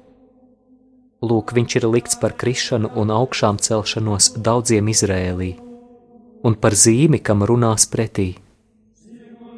Lūk, 1.21 1.53
viņš 1.53 1.77
ir 1.77 1.89
likts 1.89 2.17
par 2.17 2.33
krišanu 2.33 2.91
un 2.97 3.11
augšām 3.11 3.59
celšanos 3.59 4.33
daudziem 4.37 4.89
Izrēlī, 4.89 5.57
un 6.45 6.55
par 6.55 6.73
zīmi, 6.73 7.23
kam 7.23 7.43
runās 7.43 7.89
pretī. 7.91 8.37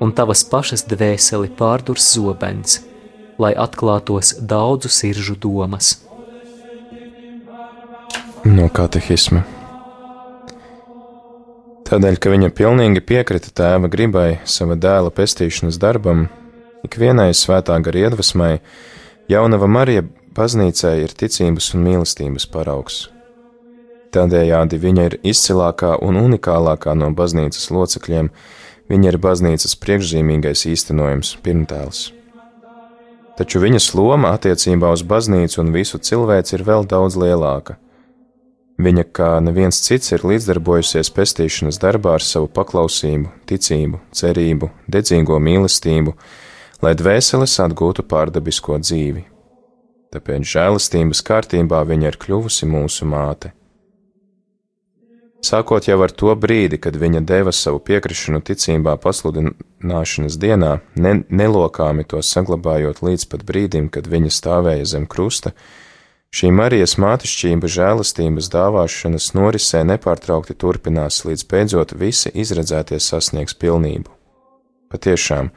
Un 0.00 0.12
tavas 0.12 0.42
pašas 0.44 0.86
dvēseli 0.88 1.50
pārdurs 1.58 2.14
zobens, 2.14 2.80
lai 3.40 3.54
atklātos 3.56 4.34
daudzu 4.40 4.92
siržu 4.92 5.36
domas. 5.40 5.96
No 8.44 8.68
katehisma. 8.72 9.42
Tādēļ, 11.90 12.16
ka 12.22 12.30
viņa 12.30 12.52
pilnīgi 12.54 13.02
piekrita 13.02 13.50
tēva 13.50 13.88
gribai 13.90 14.38
sava 14.46 14.76
dēla 14.78 15.10
pestīšanas 15.10 15.80
darbam, 15.82 16.28
ikvienai 16.86 17.32
svētā 17.34 17.80
gara 17.82 18.04
iedvesmai, 18.06 18.60
jaunava 19.28 19.66
Marija 19.66 20.04
baznīcai 20.36 21.00
ir 21.02 21.16
ticības 21.18 21.72
un 21.74 21.82
mīlestības 21.88 22.46
paraugs. 22.52 23.08
Tādējādi 24.14 24.78
viņa 24.82 25.08
ir 25.08 25.18
izcilākā 25.32 25.96
un 26.06 26.18
unikālākā 26.22 26.94
no 26.98 27.10
baznīcas 27.14 27.68
locekļiem, 27.74 28.30
viņa 28.90 29.12
ir 29.12 29.20
baznīcas 29.26 29.76
priekšzīmīgais 29.82 30.64
īstenojums, 30.70 31.36
pirmtēls. 31.44 32.08
Taču 33.40 33.62
viņas 33.62 33.86
loma 33.96 34.34
attiecībā 34.36 34.90
uz 34.92 35.00
baznīcu 35.00 35.62
un 35.62 35.70
visu 35.72 35.96
cilvēci 35.96 36.58
ir 36.58 36.64
vēl 36.66 36.84
daudz 36.84 37.14
lielāka. 37.16 37.78
Viņa, 38.80 39.04
kā 39.16 39.30
neviens 39.40 39.78
cits, 39.80 40.12
ir 40.12 40.26
līdzdarbojusies 40.28 41.08
pestīšanas 41.16 41.80
darbā 41.80 42.18
ar 42.18 42.24
savu 42.24 42.50
paklausību, 42.52 43.32
ticību, 43.48 44.00
cerību, 44.12 44.68
dedzīgo 44.92 45.38
mīlestību, 45.40 46.14
lai 46.84 46.92
dvēseles 47.00 47.56
atgūtu 47.64 48.04
pārdabisko 48.12 48.76
dzīvi. 48.84 49.24
Tāpēc 50.12 50.44
žēlastības 50.52 51.24
kārtībā 51.24 51.80
viņa 51.88 52.12
ir 52.12 52.20
kļuvusi 52.20 52.68
mūsu 52.68 53.08
māte. 53.08 53.54
Sākot 55.40 55.86
jau 55.88 55.96
ar 56.04 56.12
to 56.12 56.34
brīdi, 56.36 56.76
kad 56.76 56.98
viņa 57.00 57.22
deva 57.24 57.52
savu 57.56 57.78
piekrišanu 57.80 58.42
ticībā 58.44 58.98
pasludināšanas 59.00 60.36
dienā, 60.36 60.72
ne, 61.00 61.12
nelokāmi 61.32 62.04
to 62.04 62.20
saglabājot 62.20 63.00
līdz 63.00 63.24
pat 63.32 63.46
brīdim, 63.48 63.88
kad 63.88 64.04
viņa 64.04 64.34
stāvēja 64.36 64.90
zem 64.92 65.06
krusta, 65.08 65.54
šī 66.36 66.52
Marijas 66.52 66.98
mātišķība 67.00 67.72
žēlastības 67.72 68.52
dāvāšanas 68.52 69.30
norisē 69.38 69.80
nepārtraukti 69.88 70.58
turpinās, 70.60 71.24
līdz 71.24 71.48
beidzot 71.48 71.96
visi 71.96 72.28
izredzēties 72.36 73.08
sasniegs 73.14 73.56
pilnību. 73.56 74.12
Patiešām, 74.92 75.54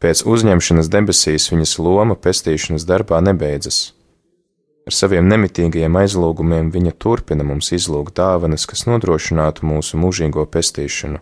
pēc 0.00 0.24
uzņemšanas 0.24 0.88
debesīs 0.88 1.52
viņas 1.52 1.76
loma 1.84 2.16
pestīšanas 2.16 2.88
darbā 2.88 3.20
nebeidzas. 3.20 3.90
Ar 4.88 4.96
saviem 4.96 5.28
nemitīgajiem 5.28 5.98
aizlūgumiem 6.00 6.70
viņa 6.72 6.94
turpina 6.98 7.44
mums 7.46 7.68
izlūgt 7.76 8.16
dāvanas, 8.16 8.64
kas 8.66 8.86
nodrošinātu 8.88 9.66
mūsu 9.68 10.00
mūžīgo 10.00 10.46
pestīšanu. 10.48 11.20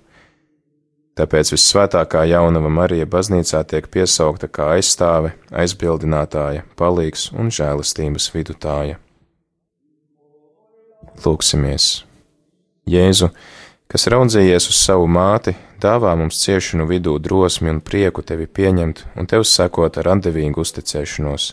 Tāpēc 1.18 1.50
visvētākā 1.50 2.22
jaunava 2.30 2.70
Marija 2.70 3.06
baznīcā 3.10 3.64
tiek 3.66 3.88
piesaukta 3.90 4.46
kā 4.46 4.68
aizstāve, 4.76 5.32
aizbildinātāja, 5.50 6.62
palīgs 6.78 7.32
un 7.34 7.50
žēlastības 7.50 8.30
vidutāja. 8.36 9.00
Lūksimies! 11.24 11.88
Jēzu, 12.88 13.32
kas 13.90 14.06
raudzījies 14.14 14.70
uz 14.70 14.78
savu 14.78 15.08
māti, 15.10 15.56
dāvā 15.82 16.14
mums 16.16 16.38
ciešanu 16.44 16.86
vidū 16.86 17.18
drosmi 17.18 17.74
un 17.74 17.82
prieku 17.82 18.22
tevi 18.22 18.46
pieņemt 18.46 19.02
un 19.18 19.26
tev 19.26 19.42
sekot 19.42 19.98
ar 19.98 20.14
atdevīgu 20.14 20.62
uzticēšanos. 20.62 21.50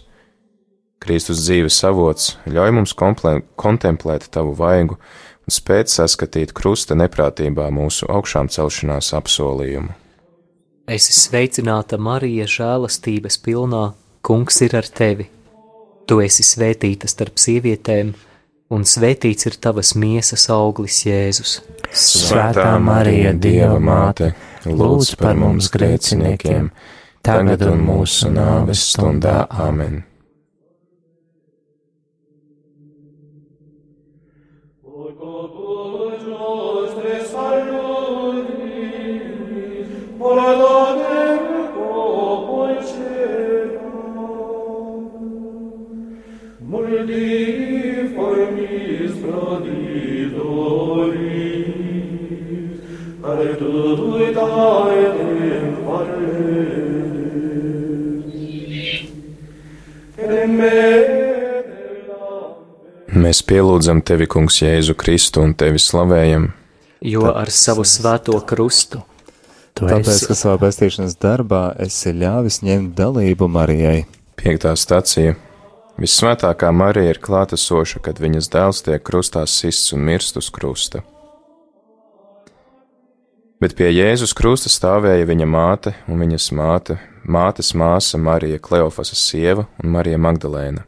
Kristus 1.03 1.43
dzīves 1.45 1.77
avots 1.85 2.35
ļauj 2.49 2.71
mums 2.77 2.95
kontemplēt 2.95 4.29
tavu 4.33 4.55
vaigu 4.57 4.97
un 5.45 5.53
spēt 5.53 5.91
saskatīt 5.93 6.53
krusta 6.57 6.97
neprātībā 6.97 7.67
mūsu 7.73 8.09
augšām 8.09 8.49
celšanās 8.49 9.11
apsolījumu. 9.17 9.93
Esi 10.85 11.15
sveicināta 11.17 11.97
Marija 11.97 12.45
žēlastības 12.49 13.39
pilnā, 13.41 13.85
kungs 14.25 14.61
ir 14.61 14.75
ar 14.77 14.85
tevi. 14.85 15.27
Tu 16.05 16.19
esi 16.21 16.45
svētīta 16.45 17.09
starp 17.09 17.41
sievietēm, 17.41 18.11
un 18.69 18.85
svētīts 18.85 19.49
ir 19.49 19.57
tavas 19.61 19.95
miesas 19.97 20.45
auglis 20.53 21.01
Jēzus. 21.07 21.59
Svētā 21.89 22.75
Marija, 22.81 23.33
Dieva 23.33 23.79
māte, 23.81 24.33
lūdz 24.65 25.15
par 25.21 25.37
mums 25.41 25.71
grēciniekiem, 25.73 26.69
tagad 27.25 27.65
un 27.65 27.81
mūsu 27.85 28.29
nāves 28.33 28.85
stundā 28.91 29.45
Āmen. 29.49 30.03
Mēs 63.15 63.41
pielūdzam 63.45 64.01
tevi, 64.05 64.25
Kungs, 64.25 64.57
Jēzu 64.62 64.98
Kristu 64.98 65.45
un 65.45 65.53
tevi 65.57 65.77
slavējam, 65.81 66.50
Jo 67.05 67.29
ar 67.29 67.51
savu 67.53 67.84
svēto 67.86 68.39
krustu 68.48 69.03
Tu 69.75 69.86
Tāpēc, 69.86 70.07
esi 70.07 70.27
ka 70.29 70.36
savā 70.39 70.55
pestīšanas 70.62 71.17
darbā 71.19 71.63
esi 71.84 72.13
ļāvis 72.15 72.62
ņemt 72.63 72.93
dalību 72.95 73.50
Marijai. 73.51 74.05
piektā 74.39 74.72
stacija. 74.79 75.36
Visvētākā 75.95 76.73
Marija 76.75 77.13
ir 77.13 77.21
klātesoša, 77.23 78.01
kad 78.03 78.17
viņas 78.19 78.49
dēls 78.51 78.81
tiek 78.83 79.03
krustā 79.07 79.45
sists 79.47 79.93
un 79.95 80.01
mirst 80.03 80.35
uz 80.35 80.49
krusta. 80.51 80.99
Bet 83.63 83.77
pie 83.79 83.87
Jēzus 83.93 84.33
krusta 84.35 84.67
stāvēja 84.67 85.23
viņa 85.29 85.45
māte 85.47 85.93
un 86.11 86.19
viņas 86.19 86.49
māte, 86.51 86.97
mātes 87.23 87.71
māsa 87.79 88.19
Marija 88.19 88.59
Kleofasas 88.59 89.21
sieva 89.23 89.63
un 89.79 89.93
Marija 89.93 90.19
Magdalēna. 90.19 90.83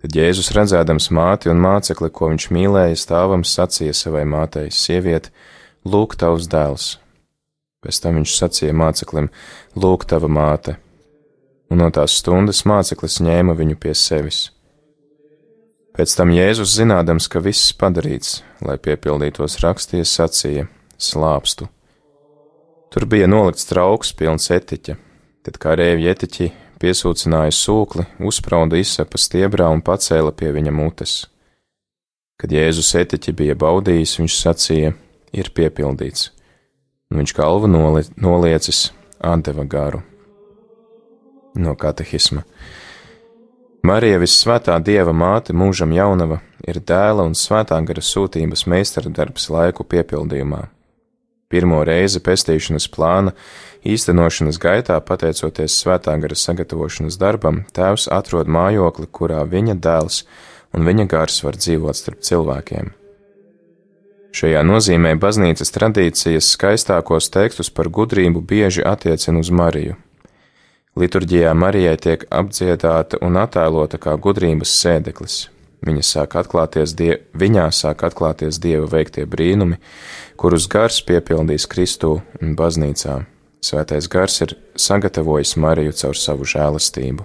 Tad 0.00 0.14
Jēzus 0.16 0.52
redzēdams 0.54 1.10
māti 1.10 1.50
un 1.50 1.58
mācekli, 1.60 2.08
ko 2.14 2.30
viņš 2.30 2.46
mīlēja, 2.54 3.00
stāvam 3.02 3.42
sacīja 3.44 3.96
savai 3.98 4.22
mātei: 4.30 4.70
Sieviete, 4.70 5.34
lūk, 5.84 6.14
tavs 6.16 6.46
dēls! 6.48 6.86
Pēc 7.82 7.98
tam 8.04 8.22
viņš 8.22 8.36
sacīja 8.38 8.78
māceklim: 8.78 9.28
Lūk, 9.74 10.06
tava 10.06 10.30
māte! 10.30 10.78
Un 11.70 11.78
no 11.78 11.90
tās 11.94 12.16
stundas 12.18 12.64
māceklis 12.66 13.20
ņēma 13.22 13.54
viņu 13.58 13.76
pie 13.78 13.94
sevis. 13.94 14.48
Pēc 15.94 16.14
tam 16.18 16.30
Jēzus, 16.34 16.72
zinādams, 16.78 17.26
ka 17.30 17.42
viss 17.42 17.74
padarīts, 17.78 18.40
lai 18.62 18.78
piepildītos 18.78 19.58
raksties, 19.62 20.10
sacīja: 20.16 20.68
Slāpstu! 20.98 21.68
Tur 22.90 23.06
bija 23.06 23.28
nolikts 23.30 23.68
trauks 23.70 24.10
pilns 24.18 24.50
etiķa, 24.50 24.96
tad 25.46 25.58
kā 25.62 25.76
rēvi 25.78 26.08
etiķi 26.10 26.48
piesūcināja 26.82 27.54
sūkli, 27.54 28.06
uzsprauda 28.26 28.80
izsapa 28.80 29.20
stiebrā 29.20 29.68
un 29.70 29.82
pacēla 29.84 30.32
pie 30.34 30.50
viņa 30.56 30.74
mutes. 30.74 31.14
Kad 32.40 32.54
Jēzus 32.56 32.94
etiķi 32.98 33.36
bija 33.36 33.58
baudījis, 33.58 34.18
viņš 34.22 34.38
sacīja: 34.42 34.94
Ir 35.30 35.52
piepildīts, 35.54 36.30
un 37.12 37.20
viņš 37.22 37.34
galvu 37.38 37.70
noli 37.70 38.08
noliecis 38.18 38.88
atdeva 39.22 39.62
garu. 39.68 40.02
No 41.54 41.74
katehisma. 41.74 42.44
Marija 43.82 44.18
Vissvētā 44.20 44.76
Dieva 44.84 45.14
māte 45.16 45.54
mūžam 45.56 45.94
jaunava 45.96 46.42
ir 46.68 46.82
dēla 46.84 47.24
un 47.24 47.32
svētā 47.34 47.78
gara 47.86 48.02
sūtības 48.04 48.66
meistardarbs 48.68 49.48
laiku 49.50 49.86
piepildījumā. 49.88 50.66
Pirmo 51.50 51.80
reizi 51.82 52.20
pestīšanas 52.22 52.86
plāna 52.94 53.32
īstenošanas 53.82 54.60
gaitā, 54.62 55.00
pateicoties 55.02 55.80
svētā 55.80 56.14
gara 56.22 56.36
sagatavošanas 56.38 57.16
darbam, 57.18 57.64
tēvs 57.74 58.06
atrod 58.14 58.46
mājokli, 58.46 59.08
kurā 59.10 59.42
viņa 59.48 59.74
dēls 59.82 60.22
un 60.76 60.86
viņa 60.86 61.08
gars 61.10 61.40
var 61.42 61.58
dzīvot 61.58 61.98
starp 61.98 62.22
cilvēkiem. 62.28 62.92
Šajā 64.36 64.60
nozīmē 64.62 65.16
baznīcas 65.18 65.74
tradīcijas 65.74 66.52
skaistākos 66.54 67.32
tekstus 67.34 67.72
par 67.74 67.90
gudrību 67.90 68.44
bieži 68.46 68.86
attiecina 68.86 69.42
uz 69.42 69.50
Mariju. 69.50 69.96
Liturģijā 70.98 71.52
Marijai 71.54 71.94
tiek 72.02 72.24
apdziedāta 72.34 73.20
un 73.22 73.38
attēlota 73.38 73.98
kā 74.02 74.16
gudrības 74.18 74.72
sēdeklis. 74.74 75.36
Viņa 75.86 76.02
sāk 76.04 76.34
atklāties 76.36 76.96
die, 76.98 77.12
viņā 77.38 77.68
sāk 77.72 78.02
atklāties 78.08 78.58
Dieva 78.60 78.88
veiktie 78.90 79.22
brīnumi, 79.24 79.78
kurus 80.36 80.66
gars 80.68 80.98
piepildīs 81.06 81.68
Kristū 81.70 82.16
un 82.42 82.56
baznīcā. 82.58 83.20
Svētais 83.62 84.08
gars 84.10 84.40
ir 84.42 84.56
sagatavojis 84.74 85.54
Mariju 85.62 85.94
caur 85.94 86.18
savu 86.18 86.48
žēlastību. 86.48 87.24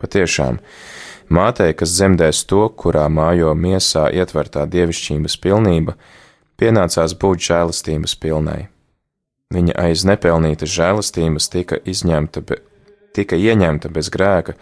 Patiešām, 0.00 0.60
mātei, 1.28 1.74
kas 1.74 1.96
dzemdēs 1.96 2.44
to, 2.46 2.68
kurā 2.70 3.08
mājo 3.10 3.50
miesā 3.58 4.06
ietvertā 4.14 4.62
dievišķības 4.70 5.36
pilnība, 5.42 5.96
pienācās 6.60 7.18
būt 7.18 7.50
žēlastības 7.50 8.16
pilnai. 8.22 8.68
Viņa 9.52 9.76
aiz 9.78 10.06
nepelnītas 10.06 10.70
žēlastības 10.70 11.50
tika 11.52 11.82
izņemta, 11.82 12.46
tika 13.16 13.38
ieņemta 13.40 13.90
bez 13.92 14.10
grēka, 14.12 14.56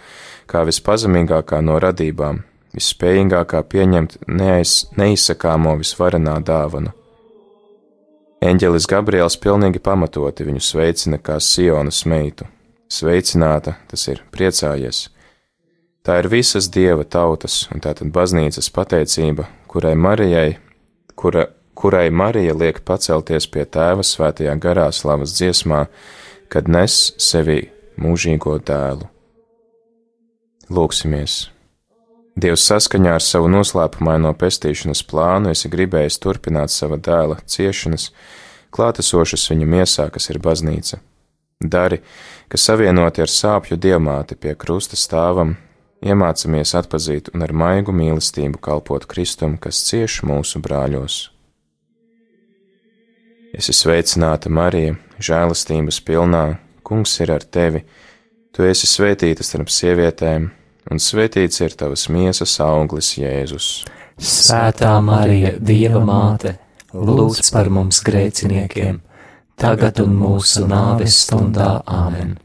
kā 0.51 0.65
vispazemīgākā 0.69 1.61
no 1.65 1.79
radībām, 1.83 2.43
visspējīgākā 2.75 3.63
pieņemt 3.71 4.19
neaiz, 4.29 4.85
neizsakāmo 4.99 5.77
visvarenā 5.81 6.39
dāvanu. 6.45 6.95
Eņģelis 8.45 8.87
Gabriels 8.91 9.39
pilnīgi 9.41 9.81
pamatoti 9.81 10.45
viņu 10.45 10.61
sveicina 10.61 11.19
kā 11.23 11.39
Sionas 11.41 12.03
meitu. 12.05 12.45
Sveicināta, 12.93 13.79
tas 13.89 14.05
ir 14.13 14.21
priecājies. 14.35 15.09
Tā 16.05 16.19
ir 16.21 16.29
visas 16.29 16.69
dieva 16.69 17.07
tautas, 17.09 17.63
un 17.73 17.81
tātad 17.81 18.11
baznīcas 18.13 18.69
pateicība, 18.77 19.47
kurai 19.73 19.95
Marijai, 19.97 20.59
kura, 21.17 21.47
kurai 21.75 22.11
Marija 22.11 22.53
liek 22.53 22.83
pacelties 22.85 23.49
pie 23.49 23.65
tēva 23.65 24.05
svētajā 24.05 24.53
garā 24.61 24.91
slavas 24.93 25.33
dziesmā, 25.39 25.87
kad 26.53 26.69
nes 26.69 27.15
sevi 27.17 27.63
mūžīgo 28.01 28.59
dēlu. 28.61 29.09
Lūksimies! 30.71 31.45
Dievs 32.35 32.65
saskaņā 32.67 33.13
ar 33.19 33.23
savu 33.23 33.47
noslēpumaino 33.53 34.33
pestīšanas 34.39 35.05
plānu 35.07 35.53
esi 35.55 35.71
gribējis 35.71 36.19
turpināt 36.19 36.73
sava 36.75 36.99
dēla 36.99 37.39
ciešanas, 37.47 38.09
klātesošas 38.75 39.45
viņa 39.53 39.69
miesā, 39.71 40.09
kas 40.11 40.27
ir 40.33 40.41
baznīca. 40.43 40.99
Dari, 41.63 42.01
ka 42.51 42.59
savienoti 42.59 43.23
ar 43.23 43.31
sāpju 43.31 43.79
diamāti 43.79 44.35
pie 44.35 44.57
krusta 44.59 44.99
stāvam, 44.99 45.55
iemācāmies 46.03 46.75
atpazīt 46.81 47.31
un 47.33 47.47
ar 47.47 47.55
maigu 47.55 47.95
mīlestību 47.95 48.59
kalpot 48.59 49.07
Kristum, 49.07 49.55
kas 49.57 49.85
cieš 49.87 50.25
mūsu 50.27 50.59
brāļos. 50.65 51.21
Esi 53.55 53.71
sveicināta, 53.71 54.51
Marija, 54.51 54.97
žēlastības 55.23 56.01
pilnā, 56.03 56.59
kungs 56.85 57.17
ir 57.25 57.33
ar 57.35 57.45
tevi, 57.45 57.83
tu 58.55 58.67
esi 58.69 58.89
svētīta 58.91 59.47
starp 59.47 59.73
sievietēm, 59.73 60.51
un 60.93 61.01
svētīts 61.01 61.65
ir 61.65 61.77
tavas 61.81 62.07
miesas 62.13 62.59
auglis 62.63 63.15
Jēzus. 63.19 63.71
Svētā 64.21 64.93
Marija, 65.03 65.57
Dieva 65.59 66.05
māte, 66.05 66.55
lūdz 66.95 67.51
par 67.55 67.73
mums 67.73 68.03
grēciniekiem, 68.07 69.01
tagad 69.59 70.05
un 70.05 70.17
mūsu 70.21 70.69
nāves 70.71 71.25
stundā 71.25 71.81
Āmen. 71.89 72.37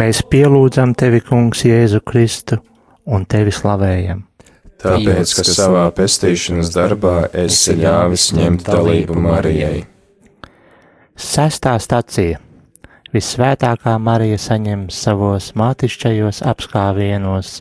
Mēs 0.00 0.22
pielūdzam 0.32 0.94
tevi, 0.96 1.20
Kungs, 1.20 1.60
Jēzu 1.66 2.00
Kristu 2.06 2.56
un 3.04 3.26
tevi 3.28 3.52
slavējam. 3.52 4.22
Tāpēc, 4.80 5.32
ka 5.36 5.44
savā 5.44 5.82
pestīšanas 5.92 6.70
darbā 6.72 7.16
esi 7.36 7.74
ļāvis 7.76 8.30
ņemt 8.38 8.64
dalību 8.64 9.18
Marijai. 9.20 9.82
Sestā 11.20 11.74
stacija. 11.84 12.40
Visvētākā 13.12 13.98
Marija 14.00 14.38
saņem 14.40 14.86
savos 14.94 15.50
mātišķajos 15.58 16.44
apskāvienos 16.48 17.58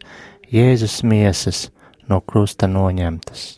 Jēzus 0.54 1.02
miesas 1.04 1.66
no 2.08 2.22
krusta 2.22 2.70
noņemtas. 2.72 3.58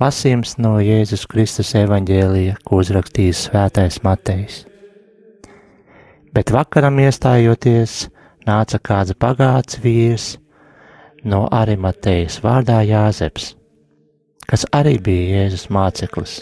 Lasījums 0.00 0.56
no 0.58 0.80
Jēzus 0.82 1.28
Kristus 1.30 1.76
evaņģēlija, 1.78 2.58
ko 2.66 2.82
uzrakstījis 2.82 3.50
svētais 3.50 4.02
Matejs. 4.02 4.64
Bet 6.36 6.50
vakaram 6.52 6.98
iestājoties, 7.00 8.10
nāca 8.44 8.76
kāds 8.84 9.14
bagāts 9.16 9.78
vīrs 9.80 10.34
no 11.24 11.46
Arimatejas 11.48 12.42
vārdā 12.44 12.82
Jāzeps, 12.84 13.54
kas 14.44 14.66
arī 14.76 14.98
bija 15.00 15.38
Jēzus 15.38 15.70
māceklis. 15.72 16.34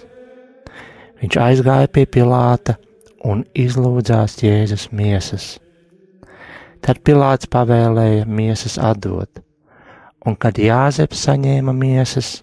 Viņš 1.23 1.39
aizgāja 1.45 1.93
pie 1.95 2.09
Pilāta 2.11 2.75
un 3.23 3.47
izlūdzās 3.55 4.35
Jēzus 4.43 4.89
miesas. 4.91 5.47
Tad 6.83 6.99
Pilāts 7.07 7.47
pavēlēja 7.55 8.27
miesas 8.27 8.81
atdot, 8.83 9.45
un 10.27 10.35
kad 10.35 10.59
Jāzeps 10.59 11.23
saņēma 11.29 11.79
miesas, 11.87 12.41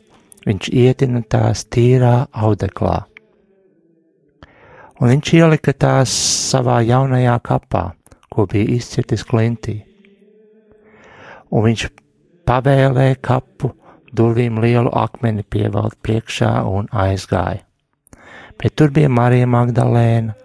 viņš 0.47 0.71
ietina 0.71 1.27
tās 1.27 1.67
tīrā 1.67 2.29
audeklā. 2.31 3.01
Un 5.01 5.09
viņš 5.09 5.31
ielika 5.33 5.73
tās 5.73 6.13
savā 6.51 6.77
jaunajā 6.85 7.39
kapā, 7.41 7.87
ko 8.29 8.45
bija 8.45 8.75
izcirtis 8.77 9.23
klintī. 9.25 9.79
Un 11.49 11.65
viņš 11.65 11.87
pavēlēja 12.45 13.17
kapu 13.25 13.71
durvīm 14.13 14.59
lielu 14.61 14.91
akmeni 14.93 15.41
pievelt 15.41 15.97
priekšā 16.05 16.51
un 16.69 16.85
aizgāja. 16.93 17.63
Bet 18.61 18.75
tur 18.77 18.93
bija 18.93 19.09
Marija 19.09 19.47
Magdalēna 19.49 20.35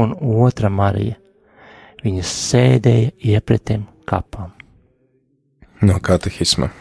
un 0.00 0.16
otra 0.18 0.72
Marija. 0.74 1.14
Viņas 2.02 2.34
sēdēja 2.50 3.12
iepretim 3.30 3.84
kapam. 4.08 4.50
No 5.86 6.00
katehisma. 6.02 6.72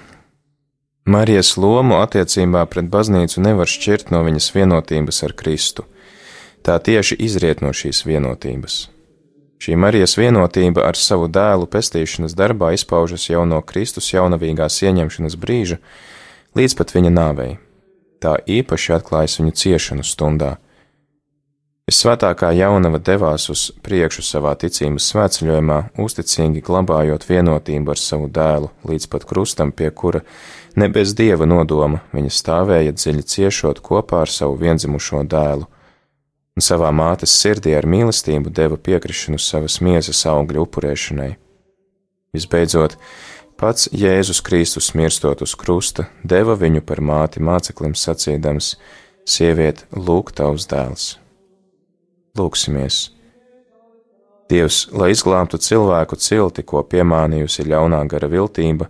Marijas 1.06 1.54
lomu 1.58 2.00
attiecībā 2.02 2.66
pret 2.72 2.90
baznīcu 2.90 3.44
nevar 3.46 3.70
šķirt 3.70 4.10
no 4.14 4.24
viņas 4.26 4.50
vienotības 4.56 5.24
ar 5.28 5.38
Kristu. 5.38 5.86
Tā 6.64 6.78
tieši 6.84 7.16
izriet 7.24 7.62
no 7.64 7.72
šīs 7.76 8.04
vienotības. 8.08 8.88
Šī 9.60 9.76
Marijas 9.76 10.16
vienotība 10.16 10.86
ar 10.88 10.96
savu 10.96 11.28
dēlu 11.28 11.68
pestīšanas 11.68 12.36
darbā 12.36 12.72
izpaužas 12.76 13.26
jau 13.28 13.44
no 13.48 13.60
Kristus 13.60 14.08
jaunavīgās 14.14 14.78
ieņemšanas 14.88 15.36
brīža 15.40 15.80
līdz 16.56 16.76
pat 16.80 16.94
viņa 16.96 17.12
nāvei. 17.12 17.58
Tā 18.24 18.38
īpaši 18.48 18.96
atklājas 18.96 19.40
viņu 19.40 19.56
ciešanu 19.60 20.06
stundā. 20.08 20.58
Visvētākā 21.90 22.52
jaunava 22.54 23.00
devās 23.02 23.48
uz 23.50 23.64
priekšu 23.84 24.22
savā 24.22 24.52
ticības 24.62 25.08
svētceļojumā, 25.10 25.80
uzticīgi 25.98 26.62
glabājot 26.64 27.26
vienotību 27.26 27.96
ar 27.96 28.00
savu 28.00 28.28
dēlu 28.30 28.70
līdz 28.86 29.08
pat 29.10 29.26
krustam, 29.26 29.72
pie 29.74 29.90
kura 29.90 30.22
ne 30.78 30.88
bez 30.94 31.16
dieva 31.18 31.48
nodoma 31.50 32.04
viņa 32.14 32.32
stāvēja 32.36 32.94
dziļi 32.94 33.26
ciešot 33.34 33.82
kopā 33.84 34.22
ar 34.28 34.32
savu 34.32 34.60
vienzimušo 34.62 35.24
dēlu 35.26 35.66
un 36.60 36.66
savā 36.66 36.90
mātes 36.92 37.32
sirdī 37.40 37.72
ar 37.78 37.88
mīlestību 37.88 38.52
deva 38.52 38.76
piekrišanu 38.76 39.40
savas 39.40 39.80
miesas 39.86 40.26
augļu 40.28 40.66
upurēšanai. 40.66 41.32
Visbeidzot, 42.36 42.98
pats 43.60 43.88
Jēzus 43.96 44.42
Kristus 44.46 44.92
mirstot 44.98 45.42
uz 45.46 45.56
krusta, 45.56 46.10
deva 46.24 46.58
viņu 46.60 46.84
par 46.84 47.00
māti 47.00 47.40
māceklim 47.40 47.96
sacīdams: 47.96 48.74
Sieviet, 49.24 49.86
lūk, 49.96 50.34
tavs 50.36 50.68
dēls! 50.70 51.06
Lūksimies! 52.38 52.98
Dievs, 54.50 54.88
lai 54.92 55.12
izglābtu 55.14 55.60
cilvēku 55.62 56.18
cilti, 56.18 56.66
ko 56.66 56.82
piemānījusi 56.92 57.68
ļaunā 57.70 58.02
gara 58.10 58.28
viltība, 58.28 58.90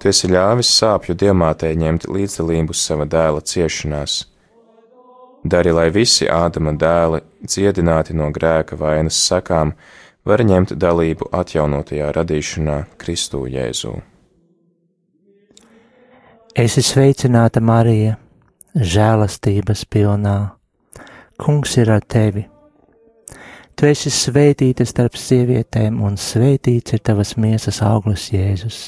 tu 0.00 0.08
esi 0.08 0.30
ļāvis 0.32 0.72
sāpju 0.80 1.14
diamātē 1.22 1.74
ņemt 1.76 2.08
līdzdalību 2.08 2.74
sava 2.74 3.04
dēla 3.04 3.44
ciešanās 3.44 4.22
Dari, 5.44 5.70
lai 5.70 5.88
visi 5.94 6.26
Ādama 6.26 6.72
dēli, 6.74 7.20
dziedināti 7.46 8.14
no 8.18 8.32
grēka 8.34 8.76
vainas 8.78 9.18
sakām, 9.28 9.72
var 10.26 10.42
ņemt 10.44 10.74
dalību 10.74 11.30
atjaunotajā 11.32 12.10
radīšanā 12.16 12.78
Kristū 12.98 13.44
Jēzū. 13.48 13.94
Esi 16.58 16.82
sveicināta, 16.82 17.62
Marija, 17.62 18.16
žēlastības 18.74 19.84
pilnā. 19.86 20.36
Kungs 21.38 21.76
ir 21.78 21.92
ar 21.94 22.02
tevi. 22.02 22.48
Tu 23.78 23.86
esi 23.86 24.10
svētīta 24.10 24.82
starp 24.82 25.14
sievietēm, 25.14 26.00
un 26.02 26.18
svētīts 26.18 26.96
ir 26.96 27.04
tavas 27.06 27.36
miesas 27.38 27.78
auglis, 27.86 28.32
Jēzus. 28.34 28.80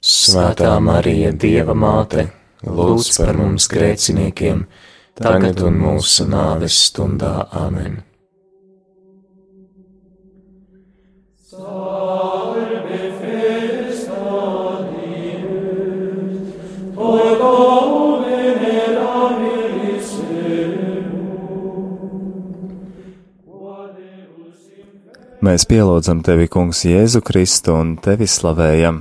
Svētā 0.00 0.72
Marija, 0.80 1.34
Dieva 1.36 1.76
māte, 1.76 2.30
lūdz 2.64 3.18
par 3.18 3.36
mums 3.36 3.68
grēciniekiem! 3.68 4.64
Tagad 5.18 5.62
un 5.66 5.80
mūsu 5.82 6.28
nāves 6.30 6.78
stundā. 6.88 7.34
Amen! 7.52 8.02
Mēs 25.48 25.64
pielūdzam 25.64 26.18
tevi, 26.26 26.44
Kungs, 26.52 26.82
Jēzu 26.84 27.22
Kristu 27.24 27.72
un 27.78 27.94
tevi 28.04 28.26
slavējam 28.28 28.98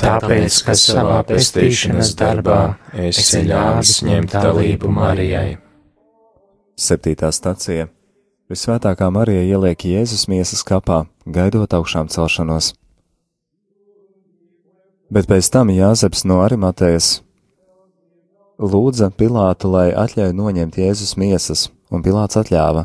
tāpēc, 0.00 0.60
ka 0.66 0.76
savā 0.78 1.18
pestīšanas 1.28 2.14
darbā 2.18 2.60
esi 3.08 3.44
ļāvis 3.48 3.98
ņemt 4.06 4.38
dalību 4.38 4.92
Marijai. 4.94 5.58
Septītā 6.74 7.30
stacija 7.34 7.90
Visvētākā 8.52 9.06
Marija 9.08 9.40
ieliek 9.40 9.86
Jēzus 9.88 10.26
miesas 10.28 10.60
kapā, 10.68 11.06
gaidot 11.24 11.72
augšām 11.72 12.10
celšanos. 12.12 12.74
Bet 15.08 15.30
pēc 15.30 15.48
tam 15.48 15.70
Jāzeps 15.72 16.26
no 16.28 16.42
Arimatējas 16.44 17.22
lūdza 18.60 19.08
Pilātu, 19.16 19.70
lai 19.72 19.86
atļauj 19.96 20.36
noņemt 20.36 20.76
Jēzus 20.76 21.16
miesas, 21.16 21.70
un 21.88 22.04
Pilāts 22.04 22.36
atļāva. 22.36 22.84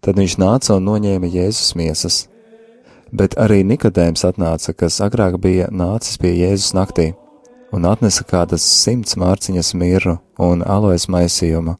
Tad 0.00 0.16
viņš 0.16 0.38
nāca 0.40 0.78
un 0.78 0.88
noņēma 0.88 1.28
Jēzus 1.28 1.74
miesas 1.76 2.22
bet 3.12 3.36
arī 3.38 3.62
Nikodējums 3.66 4.24
atnāca, 4.28 4.74
kas 4.74 5.00
agrāk 5.04 5.38
bija 5.42 5.68
nācis 5.70 6.18
pie 6.20 6.32
Jēzus 6.34 6.74
naktī, 6.76 7.12
un 7.72 7.86
atnesa 7.86 8.24
kādas 8.26 8.64
simts 8.64 9.16
mārciņas 9.20 9.74
mirru 9.78 10.18
un 10.38 10.64
alojas 10.66 11.08
maisījumu. 11.10 11.76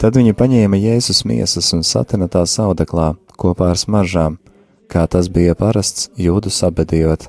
Tad 0.00 0.16
viņi 0.16 0.36
paņēma 0.36 0.80
Jēzus 0.80 1.24
miesas 1.28 1.72
un 1.76 1.84
satina 1.84 2.28
tās 2.28 2.56
audeklā 2.60 3.14
kopā 3.40 3.72
ar 3.74 3.80
smaržām, 3.80 4.38
kā 4.88 5.06
tas 5.06 5.28
bija 5.28 5.54
parasts 5.54 6.08
jūdu 6.16 6.52
sabedījot. 6.52 7.28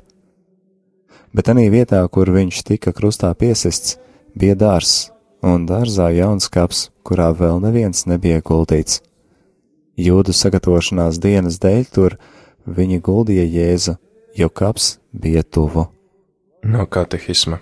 Bet 1.32 1.48
anī 1.48 1.70
vietā, 1.72 2.02
kur 2.12 2.28
viņš 2.32 2.62
tika 2.68 2.92
krustā 2.92 3.32
piesists, 3.36 3.96
bija 4.36 4.56
dārs, 4.58 5.12
un 5.42 5.64
dārzā 5.68 6.10
jauns 6.12 6.48
kaps, 6.52 6.90
kurā 7.06 7.30
vēl 7.36 7.60
neviens 7.62 8.04
nebija 8.06 8.42
guldīts. 8.44 9.00
Jūdu 9.96 10.32
sagatavošanās 10.36 11.20
dienas 11.20 11.58
dēļ 11.60 11.82
tur 11.92 12.16
Viņi 12.66 13.00
guldīja 13.02 13.44
Jēzu, 13.48 13.96
jo 14.38 14.48
kaps 14.48 14.96
bija 15.12 15.42
tuvu. 15.42 15.88
No 16.62 16.86
katehisma. 16.86 17.58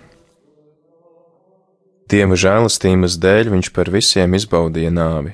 Dieva 2.11 2.35
žēlastības 2.35 3.15
dēļ 3.23 3.49
viņš 3.53 3.69
par 3.73 3.89
visiem 3.89 4.35
izbaudīja 4.35 4.91
nāvi. 4.93 5.33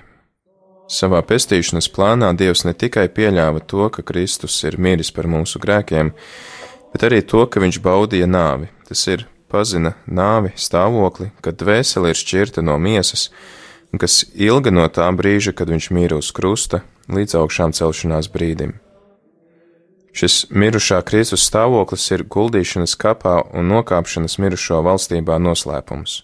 Savā 0.87 1.19
pestīšanas 1.25 1.89
plānā 1.91 2.29
Dievs 2.37 2.63
ne 2.63 2.71
tikai 2.71 3.09
pieļāva 3.11 3.59
to, 3.67 3.89
ka 3.91 4.05
Kristus 4.07 4.55
ir 4.63 4.77
miris 4.79 5.11
par 5.11 5.27
mūsu 5.27 5.59
grēkiem, 5.59 6.13
bet 6.93 7.03
arī 7.03 7.19
to, 7.27 7.43
ka 7.51 7.59
viņš 7.59 7.81
baudīja 7.83 8.29
nāvi. 8.29 8.69
Tas 8.87 9.03
ir 9.11 9.27
pazina 9.51 9.97
nāvi 10.07 10.53
stāvokli, 10.55 11.33
kad 11.43 11.59
dvēsele 11.59 12.13
ir 12.13 12.21
šķirta 12.21 12.63
no 12.63 12.77
miesas, 12.79 13.27
un 13.91 13.99
kas 13.99 14.21
ilga 14.31 14.71
no 14.71 14.87
tā 14.87 15.09
brīža, 15.11 15.51
kad 15.51 15.67
viņš 15.67 15.91
mīra 15.91 16.21
uz 16.23 16.31
krusta, 16.31 16.85
līdz 17.11 17.35
augšām 17.41 17.75
celšanās 17.75 18.31
brīdim. 18.31 18.77
Šis 20.17 20.47
mirušā 20.49 21.03
Kristus 21.05 21.43
stāvoklis 21.45 22.07
ir 22.15 22.23
guldīšanas 22.25 22.95
kapā 22.97 23.35
un 23.53 23.67
nokāpšanas 23.69 24.39
mirušo 24.41 24.79
valstībā 24.87 25.35
noslēpums. 25.37 26.23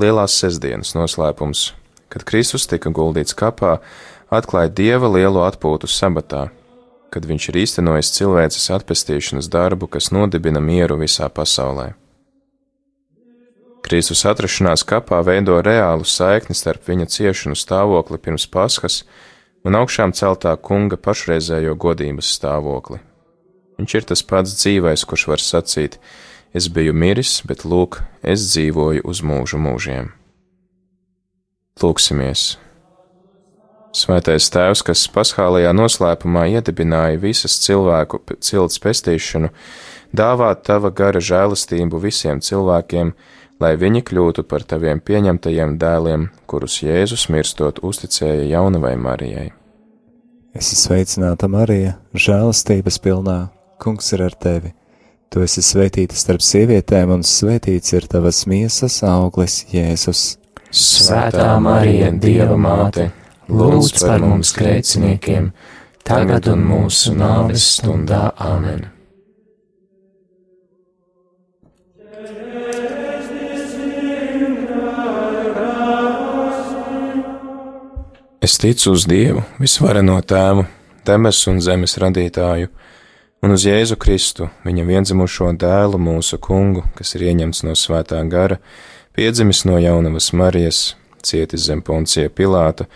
Lielās 0.00 0.36
sestdienas 0.40 0.94
noslēpums, 0.96 1.74
kad 2.08 2.24
Kristus 2.24 2.64
tika 2.70 2.88
guldīts 2.88 3.36
kapā, 3.36 3.82
atklāja 4.32 4.72
dieva 4.80 5.12
lielo 5.12 5.44
atpūtu 5.44 5.90
sabatā. 5.90 6.48
kad 7.10 7.24
viņš 7.24 7.44
ir 7.48 7.56
īstenojis 7.62 8.10
cilvēces 8.12 8.66
atpestīšanas 8.76 9.46
darbu, 9.48 9.86
kas 9.86 10.10
nodibina 10.12 10.60
mieru 10.60 10.98
visā 11.00 11.28
pasaulē. 11.32 11.94
Kristus 13.86 14.24
atrašanās 14.26 14.82
kapā 14.84 15.22
veido 15.24 15.60
reālu 15.62 16.04
saikni 16.04 16.56
starp 16.58 16.88
viņa 16.90 17.06
ciešanu 17.06 17.56
stāvokli 17.56 18.18
pirms 18.18 18.44
paskas 18.50 19.04
un 19.64 19.78
augšām 19.78 20.12
celtā 20.16 20.56
kunga 20.58 20.98
pašreizējo 21.00 21.76
godības 21.78 22.34
stāvokli. 22.36 23.00
Viņš 23.76 23.94
ir 23.98 24.06
tas 24.10 24.22
pats 24.24 24.56
dzīvais, 24.56 25.04
kurš 25.08 25.26
var 25.32 25.42
sacīt: 25.42 25.98
Es 26.56 26.68
biju 26.72 26.94
miris, 26.96 27.42
bet 27.44 27.64
lūk, 27.68 28.00
es 28.22 28.44
dzīvoju 28.52 29.04
uz 29.04 29.20
mūžu 29.20 29.60
mūžiem. 29.60 30.12
Lūksimies! 31.82 32.56
Svētais 33.96 34.50
Tēvs, 34.52 34.82
kas 34.84 35.06
paskālajā 35.08 35.70
noslēpumā 35.72 36.42
iedibināja 36.52 37.16
visas 37.20 37.54
cilvēku 37.64 38.20
cilts 38.44 38.80
pestīšanu, 38.84 39.48
dāvā 40.12 40.50
tava 40.68 40.90
gara 40.92 41.20
žēlastību 41.20 42.00
visiem 42.02 42.42
cilvēkiem, 42.44 43.14
lai 43.60 43.74
viņi 43.80 44.02
kļūtu 44.06 44.44
par 44.48 44.64
taviem 44.68 45.00
pieņemtajiem 45.00 45.76
dēliem, 45.80 46.30
kurus 46.50 46.80
Jēzus 46.84 47.28
mirstot 47.32 47.80
uzticēja 47.84 48.48
jaunavai 48.50 48.96
Marijai. 49.00 49.50
Es 50.56 50.70
esmu 50.72 50.82
sveicināta 50.86 51.48
Marija, 51.52 51.98
žēlastības 52.16 52.96
pilnā, 53.04 53.36
kungs 53.82 54.08
ir 54.16 54.24
ar 54.24 54.36
tevi. 54.40 54.72
Tu 55.28 55.42
esi 55.44 55.60
svētīta 55.64 56.16
starp 56.16 56.44
sievietēm, 56.44 57.12
un 57.12 57.24
svētīts 57.26 57.92
ir 57.96 58.06
tavas 58.08 58.44
miesas 58.48 59.02
auglis, 59.04 59.64
Jēzus. 59.72 60.38
Svētā 60.70 61.50
Marija, 61.60 62.08
Dieva 62.22 62.56
māte, 62.56 63.10
lūdz 63.52 64.00
par 64.00 64.24
mums 64.24 64.54
grēciniekiem, 64.56 65.52
tagad 66.06 66.48
un 66.52 66.64
mūsu 66.70 67.12
nāves 67.18 67.72
stundā 67.76 68.30
Āmen. 68.40 68.86
Es 78.46 78.58
ticu 78.62 78.92
uz 78.94 79.08
Dievu, 79.10 79.40
visvareno 79.58 80.20
tēvu, 80.22 80.62
debesu 81.08 81.48
un 81.50 81.56
zemes 81.64 81.96
radītāju, 81.98 82.68
un 83.42 83.54
uz 83.56 83.64
Jēzu 83.66 83.96
Kristu, 83.98 84.46
viņa 84.62 84.84
vienzimušo 84.86 85.48
dēlu, 85.58 85.98
mūsu 85.98 86.38
kungu, 86.38 86.84
kas 86.94 87.16
ir 87.16 87.24
ieņemts 87.26 87.64
no 87.66 87.74
svētā 87.74 88.20
gara, 88.30 88.60
piedzimis 89.18 89.64
no 89.66 89.80
jaunavas 89.82 90.30
Marijas, 90.30 90.82
cietis 91.26 91.64
zem 91.66 91.82
poncija 91.82 92.30
Pilāta, 92.30 92.86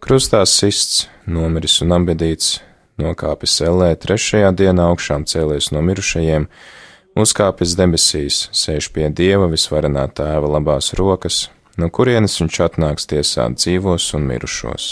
krustās 0.00 0.54
sists, 0.62 1.02
nomiris 1.28 1.82
un 1.84 1.92
apbedīts, 1.98 2.62
nokāpis 2.96 3.58
ellē, 3.66 3.90
trešajā 4.06 4.54
dienā 4.56 4.86
augšām 4.94 5.26
cēlies 5.28 5.68
no 5.76 5.84
mirušajiem, 5.84 6.48
uzkāpis 7.12 7.76
debesīs, 7.76 8.46
sēž 8.56 8.88
pie 8.96 9.12
Dieva 9.12 9.52
visvarenā 9.52 10.06
tēva 10.16 10.56
labās 10.56 10.94
rokas, 10.96 11.50
no 11.80 11.90
kurienes 11.90 12.36
viņš 12.40 12.60
atnāks 12.68 13.08
tiesāt 13.10 13.58
dzīvos 13.60 14.10
un 14.18 14.28
mirušos. 14.30 14.86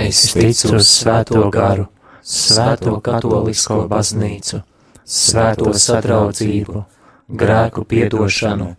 Es 0.00 0.22
ticu 0.34 0.74
uz 0.78 0.88
svēto 0.90 1.44
garu, 1.54 1.86
svēto 2.24 2.96
katolisko 3.04 3.84
baznīcu, 3.90 4.62
svēto 5.04 5.74
sadraudzību, 5.76 6.82
grēku 7.28 7.84
piedošanu, 7.88 8.72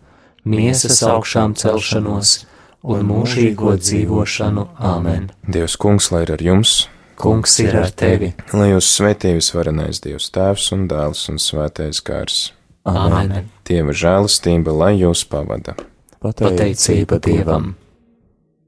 miesas 0.46 1.00
augšām 1.06 1.56
celšanos 1.60 2.42
un 2.84 3.08
mūžīgo 3.08 3.78
dzīvošanu. 3.80 4.68
Āmen! 4.92 5.32
Dievs 5.48 5.78
kungs, 5.82 6.12
lai 6.14 6.26
ir 6.28 6.36
ar 6.36 6.44
jums, 6.44 6.76
Kungs 7.16 7.54
ir 7.64 7.78
ar 7.80 7.94
tevi! 7.96 8.34
lai 8.52 8.74
jūs 8.74 8.90
svētī 8.98 9.38
visvarenais 9.38 10.02
Dievs 10.04 10.28
tēvs 10.36 10.68
un 10.76 10.88
dēls 10.92 11.30
un 11.32 11.40
svētais 11.40 12.04
gars. 12.04 12.50
Āmen! 12.86 13.48
Dieva 13.66 13.96
žēlastība, 13.96 14.76
lai 14.76 14.98
jūs 15.00 15.24
pavada. 15.32 15.78
Pateicība 16.34 17.20
Dievam! 17.22 17.76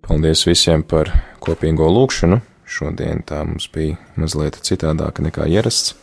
Paldies 0.07 0.43
visiem 0.47 0.83
par 0.87 1.09
kopīgo 1.43 1.87
lūgšanu. 1.91 2.39
Šodien 2.67 3.23
tā 3.27 3.41
mums 3.47 3.69
bija 3.71 3.95
mazliet 4.19 4.59
citādāka 4.63 5.23
nekā 5.23 5.47
ierasts. 5.49 5.95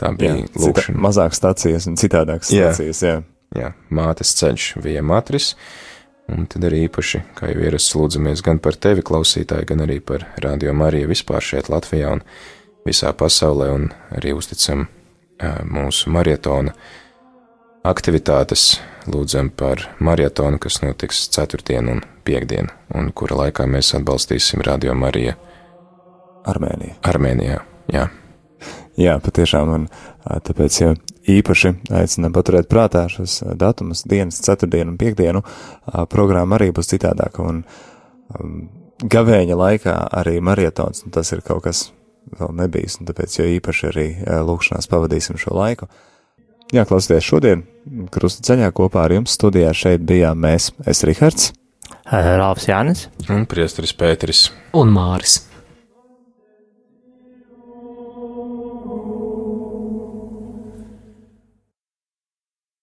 Tā 0.00 0.12
Jā, 0.12 0.16
bija 0.18 0.34
cita, 0.46 0.62
lūkšana. 0.62 1.02
mazāk 1.06 1.36
stācijas 1.36 1.86
un 1.90 1.96
citādākas 2.00 2.52
Jā. 2.54 2.70
stācijas, 2.72 3.02
jā. 3.02 3.16
Jā, 3.56 3.70
mātes 3.94 4.32
ceļš, 4.38 4.66
vija 4.84 5.02
matris. 5.06 5.54
Un 6.28 6.48
tad 6.50 6.64
arī 6.66 6.84
īpaši, 6.88 7.20
kā 7.38 7.52
jau 7.52 7.62
ierasts, 7.62 7.94
lūdzamies 7.94 8.42
gan 8.42 8.58
par 8.58 8.74
tevi, 8.74 9.04
klausītāji, 9.06 9.68
gan 9.70 9.84
arī 9.84 10.00
par 10.02 10.26
Radio 10.42 10.72
Mariju 10.74 11.12
vispār 11.12 11.44
šeit 11.44 11.70
Latvijā 11.70 12.16
un 12.16 12.22
visā 12.86 13.12
pasaulē, 13.14 13.68
un 13.74 13.88
arī 14.14 14.34
uzticam 14.34 14.88
ā, 15.38 15.60
mūsu 15.62 16.10
marietona 16.10 16.74
aktivitātes. 17.86 18.76
Lūdzam 19.06 19.52
par 19.54 19.84
marietonu, 20.02 20.58
kas 20.58 20.80
notiks 20.82 21.28
ceturtdien 21.30 21.92
un 21.92 22.02
piekdien, 22.26 22.72
un 22.90 23.12
kura 23.14 23.38
laikā 23.44 23.68
mēs 23.70 23.92
atbalstīsim 23.94 24.64
Radio 24.66 24.96
Mariju 24.98 25.36
Armēnija. 26.46 26.98
Armēnijā. 27.06 27.60
Jā, 27.94 28.08
Jā, 28.96 29.18
patiešām, 29.20 29.70
un 29.74 29.82
tāpēc 30.24 30.76
jau 30.80 30.94
īpaši 31.28 31.72
aicinām 31.98 32.32
paturēt 32.32 32.68
prātā 32.70 33.02
šos 33.12 33.42
datumus, 33.60 34.06
dienas, 34.08 34.38
ceturtdienu 34.44 34.94
un 34.94 34.96
piekdienu. 35.00 35.42
Programma 36.12 36.56
arī 36.56 36.70
būs 36.72 36.88
citādāka, 36.94 37.44
un 37.44 37.60
um, 38.40 38.54
gavēņa 39.04 39.58
laikā 39.60 39.96
arī 40.16 40.38
marietons, 40.40 41.04
un 41.04 41.12
tas 41.12 41.32
ir 41.36 41.44
kaut 41.44 41.66
kas 41.66 41.90
vēl 42.40 42.56
nebijis, 42.56 42.96
un 43.00 43.10
tāpēc 43.10 43.36
jau 43.36 43.48
īpaši 43.58 43.88
arī 43.90 44.06
lūkšanās 44.48 44.88
pavadīsim 44.88 45.36
šo 45.44 45.52
laiku. 45.58 45.90
Jā, 46.74 46.82
klausieties, 46.82 47.22
šodien 47.22 47.60
krusta 48.10 48.42
ceļā 48.48 48.72
kopā 48.74 49.04
ar 49.06 49.12
jums 49.14 49.36
studijā 49.38 49.70
šeit 49.76 50.02
bijām 50.06 50.40
mēs, 50.42 50.72
es 50.82 51.04
Rihards. 51.06 51.52
Rāvs 52.10 52.66
Jānis. 52.66 53.04
un 53.30 53.44
priesteris 53.46 53.94
Pēteris. 53.94 54.48
Un 54.74 54.90
Māris. 54.94 55.44